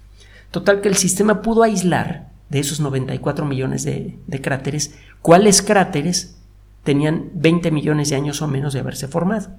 Total 0.52 0.82
que 0.82 0.90
el 0.90 0.96
sistema 0.96 1.42
pudo 1.42 1.64
aislar 1.64 2.30
de 2.50 2.60
esos 2.60 2.80
94 2.80 3.46
millones 3.46 3.86
de 3.86 4.42
cráteres 4.42 4.94
cuáles 5.22 5.62
cráteres 5.62 6.36
tenían 6.84 7.30
20 7.34 7.72
millones 7.72 8.10
de 8.10 8.16
años 8.16 8.42
o 8.42 8.48
menos 8.48 8.74
de 8.74 8.80
haberse 8.80 9.08
formado 9.08 9.50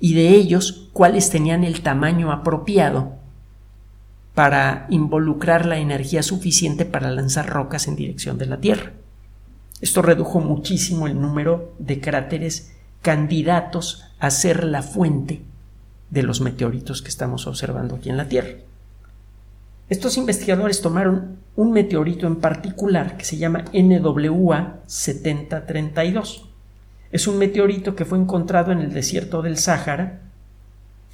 y 0.00 0.14
de 0.14 0.28
ellos 0.30 0.88
cuáles 0.92 1.30
tenían 1.30 1.64
el 1.64 1.82
tamaño 1.82 2.32
apropiado 2.32 3.14
para 4.36 4.84
involucrar 4.90 5.64
la 5.64 5.78
energía 5.78 6.22
suficiente 6.22 6.84
para 6.84 7.10
lanzar 7.10 7.48
rocas 7.48 7.88
en 7.88 7.96
dirección 7.96 8.36
de 8.36 8.44
la 8.44 8.58
Tierra. 8.58 8.92
Esto 9.80 10.02
redujo 10.02 10.40
muchísimo 10.40 11.06
el 11.06 11.18
número 11.18 11.72
de 11.78 12.02
cráteres 12.02 12.70
candidatos 13.00 14.04
a 14.18 14.28
ser 14.28 14.64
la 14.64 14.82
fuente 14.82 15.40
de 16.10 16.22
los 16.22 16.42
meteoritos 16.42 17.00
que 17.00 17.08
estamos 17.08 17.46
observando 17.46 17.94
aquí 17.94 18.10
en 18.10 18.18
la 18.18 18.28
Tierra. 18.28 18.58
Estos 19.88 20.18
investigadores 20.18 20.82
tomaron 20.82 21.38
un 21.56 21.72
meteorito 21.72 22.26
en 22.26 22.36
particular 22.36 23.16
que 23.16 23.24
se 23.24 23.38
llama 23.38 23.64
NWA 23.72 24.80
7032. 24.84 26.50
Es 27.10 27.26
un 27.26 27.38
meteorito 27.38 27.96
que 27.96 28.04
fue 28.04 28.18
encontrado 28.18 28.70
en 28.70 28.80
el 28.80 28.92
desierto 28.92 29.40
del 29.40 29.56
Sáhara 29.56 30.20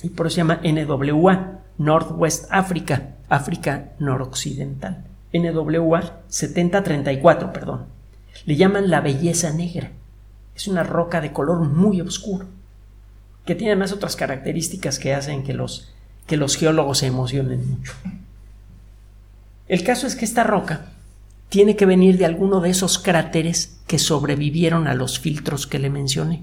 y 0.02 0.08
por 0.08 0.26
eso 0.26 0.34
se 0.34 0.40
llama 0.40 0.60
NWA, 0.64 1.61
Northwest 1.84 2.46
Africa, 2.50 3.16
África 3.28 3.92
noroccidental. 3.98 5.04
NWA 5.32 6.20
7034, 6.28 7.52
perdón. 7.52 7.86
Le 8.44 8.56
llaman 8.56 8.90
la 8.90 9.00
belleza 9.00 9.52
negra. 9.52 9.90
Es 10.54 10.68
una 10.68 10.82
roca 10.82 11.20
de 11.20 11.32
color 11.32 11.60
muy 11.60 12.00
oscuro, 12.00 12.46
que 13.46 13.54
tiene 13.54 13.72
además 13.72 13.92
otras 13.92 14.16
características 14.16 14.98
que 14.98 15.14
hacen 15.14 15.42
que 15.42 15.54
los, 15.54 15.92
que 16.26 16.36
los 16.36 16.56
geólogos 16.56 16.98
se 16.98 17.06
emocionen 17.06 17.68
mucho. 17.68 17.94
El 19.66 19.82
caso 19.84 20.06
es 20.06 20.14
que 20.14 20.24
esta 20.24 20.44
roca 20.44 20.92
tiene 21.48 21.76
que 21.76 21.86
venir 21.86 22.18
de 22.18 22.26
alguno 22.26 22.60
de 22.60 22.70
esos 22.70 22.98
cráteres 22.98 23.78
que 23.86 23.98
sobrevivieron 23.98 24.86
a 24.86 24.94
los 24.94 25.18
filtros 25.18 25.66
que 25.66 25.78
le 25.78 25.90
mencioné. 25.90 26.42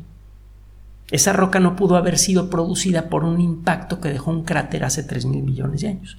Esa 1.11 1.33
roca 1.33 1.59
no 1.59 1.75
pudo 1.75 1.95
haber 1.95 2.17
sido 2.17 2.49
producida 2.49 3.09
por 3.09 3.23
un 3.23 3.41
impacto 3.41 3.99
que 3.99 4.09
dejó 4.09 4.31
un 4.31 4.43
cráter 4.43 4.83
hace 4.83 5.03
3 5.03 5.25
mil 5.25 5.43
millones 5.43 5.81
de 5.81 5.87
años. 5.87 6.17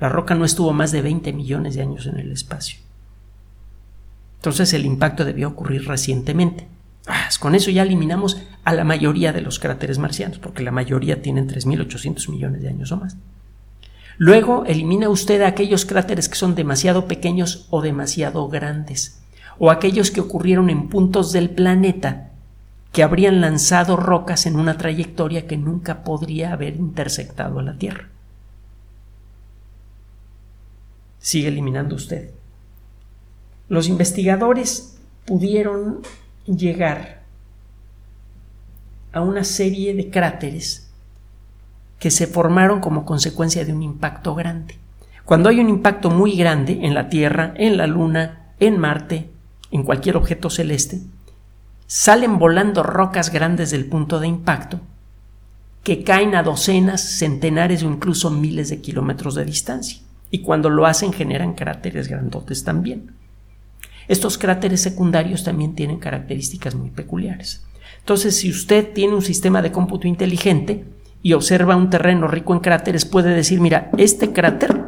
La 0.00 0.08
roca 0.08 0.34
no 0.34 0.44
estuvo 0.44 0.72
más 0.72 0.90
de 0.90 1.00
20 1.00 1.32
millones 1.32 1.76
de 1.76 1.82
años 1.82 2.06
en 2.06 2.18
el 2.18 2.32
espacio. 2.32 2.78
Entonces 4.38 4.72
el 4.72 4.84
impacto 4.84 5.24
debió 5.24 5.48
ocurrir 5.48 5.86
recientemente. 5.86 6.66
Ah, 7.06 7.28
con 7.38 7.54
eso 7.54 7.70
ya 7.70 7.82
eliminamos 7.82 8.42
a 8.64 8.72
la 8.72 8.82
mayoría 8.82 9.32
de 9.32 9.40
los 9.40 9.60
cráteres 9.60 9.98
marcianos, 9.98 10.38
porque 10.38 10.64
la 10.64 10.72
mayoría 10.72 11.22
tienen 11.22 11.48
3.800 11.48 12.28
millones 12.28 12.62
de 12.62 12.68
años 12.68 12.90
o 12.90 12.96
más. 12.96 13.16
Luego 14.18 14.64
elimina 14.66 15.08
usted 15.08 15.42
aquellos 15.42 15.84
cráteres 15.84 16.28
que 16.28 16.34
son 16.34 16.56
demasiado 16.56 17.06
pequeños 17.06 17.68
o 17.70 17.82
demasiado 17.82 18.48
grandes, 18.48 19.22
o 19.58 19.70
aquellos 19.70 20.10
que 20.10 20.20
ocurrieron 20.20 20.70
en 20.70 20.88
puntos 20.88 21.32
del 21.32 21.50
planeta 21.50 22.31
que 22.92 23.02
habrían 23.02 23.40
lanzado 23.40 23.96
rocas 23.96 24.44
en 24.46 24.56
una 24.56 24.76
trayectoria 24.76 25.46
que 25.46 25.56
nunca 25.56 26.04
podría 26.04 26.52
haber 26.52 26.76
intersectado 26.76 27.58
a 27.58 27.62
la 27.62 27.78
Tierra. 27.78 28.08
Sigue 31.18 31.48
eliminando 31.48 31.96
usted. 31.96 32.30
Los 33.68 33.88
investigadores 33.88 34.98
pudieron 35.24 36.02
llegar 36.44 37.22
a 39.12 39.22
una 39.22 39.44
serie 39.44 39.94
de 39.94 40.10
cráteres 40.10 40.90
que 41.98 42.10
se 42.10 42.26
formaron 42.26 42.80
como 42.80 43.06
consecuencia 43.06 43.64
de 43.64 43.72
un 43.72 43.82
impacto 43.82 44.34
grande. 44.34 44.76
Cuando 45.24 45.48
hay 45.48 45.60
un 45.60 45.68
impacto 45.68 46.10
muy 46.10 46.36
grande 46.36 46.80
en 46.82 46.94
la 46.94 47.08
Tierra, 47.08 47.54
en 47.56 47.76
la 47.76 47.86
Luna, 47.86 48.52
en 48.58 48.78
Marte, 48.78 49.30
en 49.70 49.84
cualquier 49.84 50.16
objeto 50.16 50.50
celeste, 50.50 51.00
salen 51.94 52.38
volando 52.38 52.82
rocas 52.82 53.30
grandes 53.30 53.70
del 53.70 53.84
punto 53.84 54.18
de 54.18 54.26
impacto 54.26 54.80
que 55.84 56.02
caen 56.02 56.34
a 56.34 56.42
docenas, 56.42 57.02
centenares 57.02 57.82
o 57.82 57.86
incluso 57.86 58.30
miles 58.30 58.70
de 58.70 58.80
kilómetros 58.80 59.34
de 59.34 59.44
distancia. 59.44 59.98
Y 60.30 60.38
cuando 60.38 60.70
lo 60.70 60.86
hacen 60.86 61.12
generan 61.12 61.52
cráteres 61.52 62.08
grandotes 62.08 62.64
también. 62.64 63.12
Estos 64.08 64.38
cráteres 64.38 64.80
secundarios 64.80 65.44
también 65.44 65.74
tienen 65.74 65.98
características 65.98 66.74
muy 66.74 66.88
peculiares. 66.88 67.62
Entonces, 67.98 68.36
si 68.36 68.48
usted 68.48 68.94
tiene 68.94 69.14
un 69.14 69.20
sistema 69.20 69.60
de 69.60 69.70
cómputo 69.70 70.08
inteligente 70.08 70.86
y 71.22 71.34
observa 71.34 71.76
un 71.76 71.90
terreno 71.90 72.26
rico 72.26 72.54
en 72.54 72.60
cráteres, 72.60 73.04
puede 73.04 73.34
decir, 73.34 73.60
mira, 73.60 73.90
este 73.98 74.32
cráter 74.32 74.82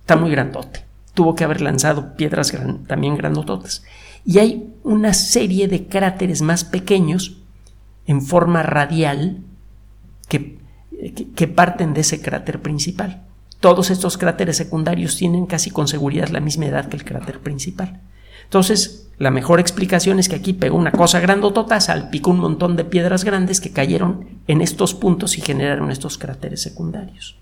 está 0.00 0.16
muy 0.16 0.30
grandote. 0.32 0.84
Tuvo 1.14 1.34
que 1.34 1.44
haber 1.44 1.62
lanzado 1.62 2.14
piedras 2.14 2.52
también 2.86 3.16
grandototas 3.16 3.84
y 4.26 4.40
hay 4.40 4.74
una 4.82 5.14
serie 5.14 5.68
de 5.68 5.86
cráteres 5.86 6.42
más 6.42 6.64
pequeños 6.64 7.38
en 8.06 8.20
forma 8.20 8.62
radial 8.62 9.38
que, 10.28 10.58
que, 11.34 11.48
parten 11.48 11.94
de 11.94 12.00
ese 12.00 12.20
cráter 12.20 12.60
principal. 12.60 13.22
Todos 13.60 13.90
estos 13.90 14.18
cráteres 14.18 14.56
secundarios 14.56 15.16
tienen 15.16 15.46
casi 15.46 15.70
con 15.70 15.86
seguridad 15.86 16.28
la 16.28 16.40
misma 16.40 16.66
edad 16.66 16.88
que 16.88 16.96
el 16.96 17.04
cráter 17.04 17.38
principal. 17.40 18.00
Entonces, 18.44 19.08
la 19.18 19.30
mejor 19.30 19.60
explicación 19.60 20.18
es 20.18 20.28
que 20.28 20.36
aquí 20.36 20.52
pegó 20.52 20.76
una 20.76 20.92
cosa 20.92 21.20
grandotota, 21.20 21.80
salpicó 21.80 22.30
un 22.30 22.40
montón 22.40 22.76
de 22.76 22.84
piedras 22.84 23.24
grandes 23.24 23.60
que 23.60 23.72
cayeron 23.72 24.26
en 24.46 24.60
estos 24.60 24.94
puntos 24.94 25.38
y 25.38 25.40
generaron 25.40 25.90
estos 25.90 26.18
cráteres 26.18 26.62
secundarios. 26.62 27.36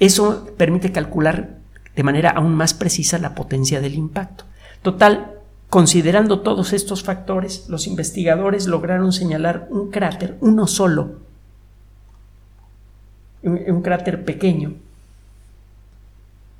Eso 0.00 0.48
permite 0.56 0.92
calcular 0.92 1.58
de 1.94 2.02
manera 2.02 2.30
aún 2.30 2.54
más 2.54 2.74
precisa 2.74 3.18
la 3.18 3.34
potencia 3.34 3.80
del 3.80 3.94
impacto. 3.94 4.44
Total, 4.82 5.35
Considerando 5.68 6.40
todos 6.40 6.72
estos 6.72 7.02
factores, 7.02 7.68
los 7.68 7.86
investigadores 7.86 8.66
lograron 8.66 9.12
señalar 9.12 9.66
un 9.70 9.90
cráter, 9.90 10.36
uno 10.40 10.66
solo, 10.66 11.16
un, 13.42 13.82
cráter 13.82 14.24
pequeño, 14.24 14.74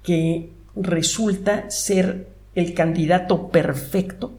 que 0.02 0.50
resulta 0.74 1.70
ser 1.70 2.28
el 2.54 2.74
candidato 2.74 3.48
perfecto 3.48 4.32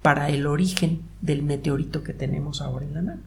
para 0.00 0.30
el 0.30 0.46
origen 0.46 1.02
del 1.20 1.42
meteorito 1.42 2.02
que 2.02 2.14
tenemos 2.14 2.62
ahora 2.62 2.86
en 2.86 2.94
la 2.94 3.02
mano. 3.02 3.22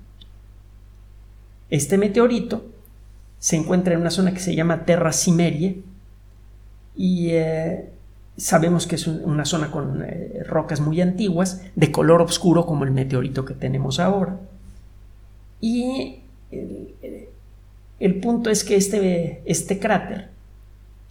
Este 1.70 1.98
meteorito 1.98 2.66
se 3.40 3.56
encuentra 3.56 3.94
en 3.94 4.02
una 4.02 4.10
zona 4.10 4.34
que 4.34 4.40
se 4.40 4.56
llama 4.56 4.84
Terra 4.86 5.14
Cimerie 5.14 5.84
y 6.96 7.30
eh, 7.30 7.91
Sabemos 8.38 8.88
que 8.88 8.96
es 8.96 9.08
una 9.08 9.46
zona 9.46 9.72
con 9.72 10.04
eh, 10.04 10.44
rocas 10.46 10.80
muy 10.80 11.02
antiguas, 11.02 11.62
de 11.76 11.92
color 11.92 12.22
oscuro 12.22 12.66
como 12.66 12.86
el 12.86 12.92
meteorito 12.92 13.46
que 13.46 13.54
tenemos 13.54 14.00
ahora. 14.00 14.40
Y 15.60 16.22
el, 18.00 18.20
punto 18.20 18.50
es 18.50 18.64
que 18.64 18.76
este, 18.76 19.44
este, 19.46 19.80
cráter, 19.80 20.30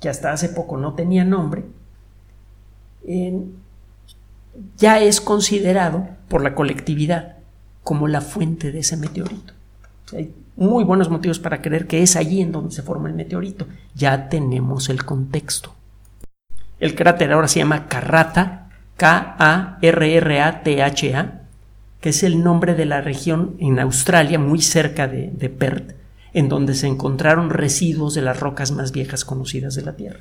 que 0.01 0.09
hasta 0.09 0.33
hace 0.33 0.49
poco 0.49 0.77
no 0.77 0.95
tenía 0.95 1.25
nombre, 1.25 1.65
ya 4.77 5.01
es 5.01 5.21
considerado 5.21 6.09
por 6.29 6.43
la 6.43 6.55
colectividad 6.55 7.37
como 7.83 8.09
la 8.09 8.21
fuente 8.21 8.73
de 8.73 8.81
ese 8.81 8.97
meteorito. 8.97 9.55
hay 10.13 10.35
muy 10.57 10.85
buenos 10.85 11.09
motivos 11.09 11.39
para 11.39 11.63
creer 11.63 11.87
que 11.87 12.03
es 12.03 12.17
allí 12.17 12.43
en 12.43 12.53
donde 12.53 12.75
se 12.75 12.83
forma 12.83 13.09
el 13.09 13.15
meteorito. 13.15 13.67
Ya 13.95 14.29
tenemos 14.29 14.91
el 14.91 15.05
contexto. 15.05 15.75
El 16.81 16.95
cráter 16.95 17.33
ahora 17.33 17.47
se 17.47 17.61
llama 17.61 17.87
Carrata, 17.89 18.71
K-A-R-R-A-T-H-A, 18.97 19.81
que 22.01 22.09
es 22.09 22.23
el 22.23 22.43
nombre 22.43 22.75
de 22.75 22.87
la 22.87 23.03
región 23.03 23.57
en 23.61 23.79
Australia, 23.79 24.39
muy 24.39 24.63
cerca 24.63 25.07
de, 25.07 25.49
Perth, 25.51 25.95
en 26.33 26.49
donde 26.49 26.75
se 26.75 26.87
encontraron 26.87 27.51
residuos 27.51 28.15
de 28.15 28.23
las 28.23 28.41
rocas 28.41 28.73
más 28.73 28.93
viejas 28.93 29.27
conocidas 29.27 29.75
de 29.75 29.83
la 29.83 29.97
Tierra. 29.97 30.21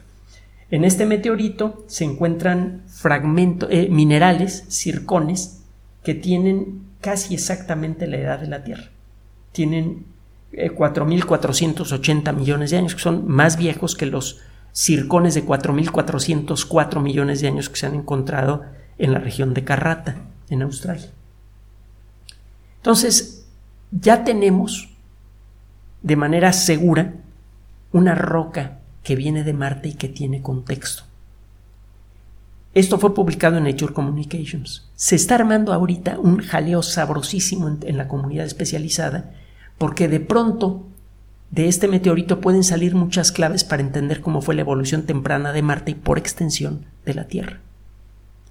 En 0.69 0.83
este 0.83 1.05
meteorito 1.05 1.85
se 1.87 2.03
encuentran 2.03 2.83
fragmentos, 2.87 3.69
eh, 3.71 3.87
minerales, 3.89 4.65
circones, 4.67 5.61
que 6.03 6.13
tienen 6.13 6.81
casi 7.01 7.33
exactamente 7.33 8.05
la 8.07 8.17
edad 8.17 8.39
de 8.39 8.47
la 8.47 8.63
Tierra. 8.63 8.89
Tienen 9.53 10.05
4.480 10.51 12.29
eh, 12.29 12.33
millones 12.33 12.71
de 12.71 12.77
años, 12.77 12.95
que 12.95 13.01
son 13.01 13.27
más 13.27 13.57
viejos 13.57 13.95
que 13.95 14.05
los 14.05 14.41
circones 14.71 15.33
de 15.33 15.45
4.404 15.45 17.01
millones 17.01 17.41
de 17.41 17.47
años 17.47 17.69
que 17.69 17.77
se 17.77 17.85
han 17.85 17.95
encontrado 17.95 18.63
en 18.97 19.13
la 19.13 19.19
región 19.19 19.53
de 19.53 19.63
Carrata, 19.63 20.17
en 20.49 20.61
Australia. 20.61 21.09
Entonces, 22.77 23.47
ya 23.91 24.23
tenemos 24.23 24.89
de 26.01 26.15
manera 26.15 26.53
segura 26.53 27.13
una 27.91 28.15
roca 28.15 28.79
que 29.03 29.15
viene 29.15 29.43
de 29.43 29.53
Marte 29.53 29.89
y 29.89 29.93
que 29.93 30.09
tiene 30.09 30.41
contexto. 30.41 31.03
Esto 32.73 32.99
fue 32.99 33.15
publicado 33.15 33.57
en 33.57 33.63
Nature 33.63 33.93
Communications. 33.93 34.87
Se 34.95 35.15
está 35.15 35.35
armando 35.35 35.73
ahorita 35.73 36.19
un 36.19 36.37
jaleo 36.37 36.83
sabrosísimo 36.83 37.67
en, 37.67 37.79
en 37.81 37.97
la 37.97 38.07
comunidad 38.07 38.45
especializada 38.45 39.31
porque 39.79 40.07
de 40.07 40.19
pronto 40.19 40.85
de 41.51 41.67
este 41.67 41.87
meteorito 41.87 42.41
pueden 42.41 42.63
salir 42.63 42.93
muchas 42.93 43.31
claves 43.31 43.63
para 43.63 43.81
entender 43.81 44.21
cómo 44.21 44.41
fue 44.41 44.53
la 44.53 44.61
evolución 44.61 45.03
temprana 45.03 45.51
de 45.51 45.63
Marte 45.63 45.91
y 45.91 45.95
por 45.95 46.19
extensión 46.19 46.85
de 47.05 47.15
la 47.15 47.25
Tierra. 47.25 47.59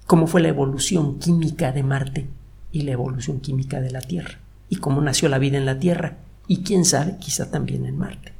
Cómo 0.05 0.27
fue 0.27 0.41
la 0.41 0.49
evolución 0.49 1.17
química 1.19 1.71
de 1.71 1.83
Marte 1.83 2.27
y 2.71 2.81
la 2.81 2.91
evolución 2.91 3.39
química 3.39 3.79
de 3.79 3.91
la 3.91 4.01
Tierra. 4.01 4.39
Y 4.67 4.77
cómo 4.77 5.01
nació 5.01 5.29
la 5.29 5.39
vida 5.39 5.57
en 5.57 5.65
la 5.65 5.79
Tierra 5.79 6.17
y 6.47 6.63
quién 6.63 6.83
sabe, 6.83 7.17
quizá 7.19 7.49
también 7.49 7.85
en 7.85 7.97
Marte. 7.97 8.33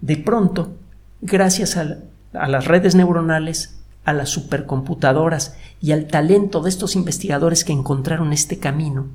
De 0.00 0.16
pronto, 0.16 0.74
gracias 1.20 1.76
a, 1.76 1.98
a 2.32 2.48
las 2.48 2.66
redes 2.66 2.96
neuronales, 2.96 3.78
a 4.04 4.12
las 4.12 4.30
supercomputadoras 4.30 5.56
y 5.80 5.92
al 5.92 6.08
talento 6.08 6.60
de 6.60 6.70
estos 6.70 6.96
investigadores 6.96 7.64
que 7.64 7.72
encontraron 7.72 8.32
este 8.32 8.58
camino, 8.58 9.06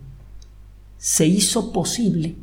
se 0.98 1.26
hizo 1.26 1.74
posible 1.74 2.38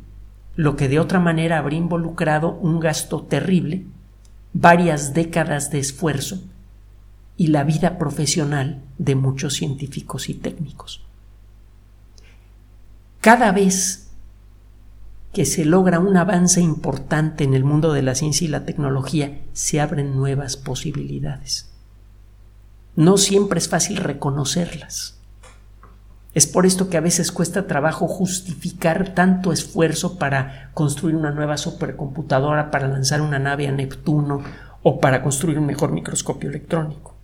lo 0.55 0.75
que 0.75 0.87
de 0.87 0.99
otra 0.99 1.19
manera 1.19 1.57
habría 1.57 1.79
involucrado 1.79 2.53
un 2.53 2.79
gasto 2.79 3.23
terrible, 3.23 3.85
varias 4.53 5.13
décadas 5.13 5.69
de 5.71 5.79
esfuerzo 5.79 6.41
y 7.37 7.47
la 7.47 7.63
vida 7.63 7.97
profesional 7.97 8.81
de 8.97 9.15
muchos 9.15 9.55
científicos 9.55 10.29
y 10.29 10.33
técnicos. 10.33 11.03
Cada 13.19 13.51
vez 13.51 14.05
que 15.33 15.45
se 15.45 15.65
logra 15.65 15.99
un 15.99 16.15
avance 16.15 16.61
importante 16.61 17.43
en 17.43 17.53
el 17.53 17.65
mundo 17.65 17.91
de 17.91 18.01
la 18.01 18.15
ciencia 18.15 18.45
y 18.45 18.47
la 18.47 18.63
tecnología, 18.63 19.41
se 19.51 19.81
abren 19.81 20.15
nuevas 20.15 20.55
posibilidades. 20.55 21.69
No 22.95 23.17
siempre 23.17 23.59
es 23.59 23.67
fácil 23.67 23.97
reconocerlas. 23.97 25.14
Es 26.35 26.45
por 26.45 26.65
esto 26.65 26.89
que 26.89 26.97
a 26.97 27.01
veces 27.01 27.31
cuesta 27.31 27.65
trabajo 27.65 28.09
justificar 28.09 29.13
tanto 29.15 29.53
esfuerzo 29.53 30.19
para 30.19 30.69
construir 30.73 31.15
una 31.15 31.31
nueva 31.31 31.55
supercomputadora, 31.55 32.71
para 32.71 32.89
lanzar 32.89 33.21
una 33.21 33.39
nave 33.39 33.69
a 33.69 33.71
Neptuno 33.71 34.43
o 34.83 34.99
para 34.99 35.23
construir 35.23 35.57
un 35.57 35.65
mejor 35.65 35.93
microscopio 35.93 36.49
electrónico. 36.49 37.15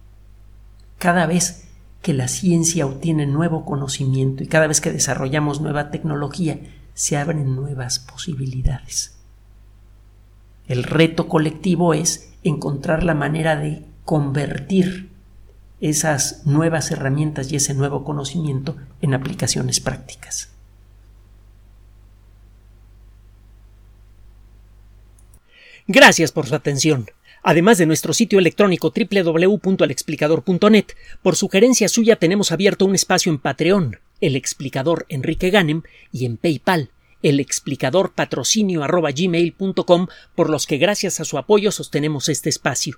Cada 0.98 1.26
vez 1.26 1.68
que 2.02 2.14
la 2.14 2.30
ciencia 2.30 2.86
obtiene 2.86 3.26
nuevo 3.26 3.66
conocimiento 3.66 4.44
y 4.44 4.48
cada 4.48 4.68
vez 4.68 4.80
que 4.80 4.94
desarrollamos 4.94 5.60
nueva 5.60 5.92
tecnología, 5.92 6.60
se 6.94 7.18
abren 7.18 7.54
nuevas 7.54 8.00
posibilidades. 8.00 9.18
El 10.68 10.84
reto 10.84 11.28
colectivo 11.28 11.94
es 11.94 12.32
encontrar 12.44 13.04
la 13.04 13.14
manera 13.14 13.58
de 13.58 13.86
convertir 14.06 15.11
esas 15.82 16.46
nuevas 16.46 16.92
herramientas 16.92 17.52
y 17.52 17.58
ese 17.58 17.74
nuevo 17.74 18.04
conocimiento 18.04 18.78
en 19.02 19.14
aplicaciones 19.14 19.80
prácticas. 19.80 20.52
Gracias 25.88 26.32
por 26.32 26.48
su 26.48 26.56
atención. 26.56 27.08
Además 27.44 27.80
de 27.80 27.88
nuestro 27.88 28.14
sitio 28.14 28.38
electrónico 28.38 28.94
www.alexplicador.net, 28.96 30.86
por 31.24 31.36
sugerencia 31.36 31.90
suya 31.90 32.16
tenemos 32.16 32.52
abierto 32.52 32.86
un 32.86 32.94
espacio 32.94 33.32
en 33.32 33.40
Patreon, 33.40 34.00
el 34.22 34.36
explicador 34.36 35.08
Enrique 35.10 35.50
Ganem, 35.50 35.82
y 36.12 36.26
en 36.26 36.38
PayPal, 36.38 36.92
el 37.24 37.40
explicador 37.40 38.14
patrocinio 38.14 38.86
por 40.36 40.50
los 40.50 40.68
que 40.68 40.78
gracias 40.78 41.20
a 41.20 41.26
su 41.26 41.40
apoyo 41.40 41.72
sostenemos 41.72 42.30
este 42.30 42.50
espacio. 42.50 42.98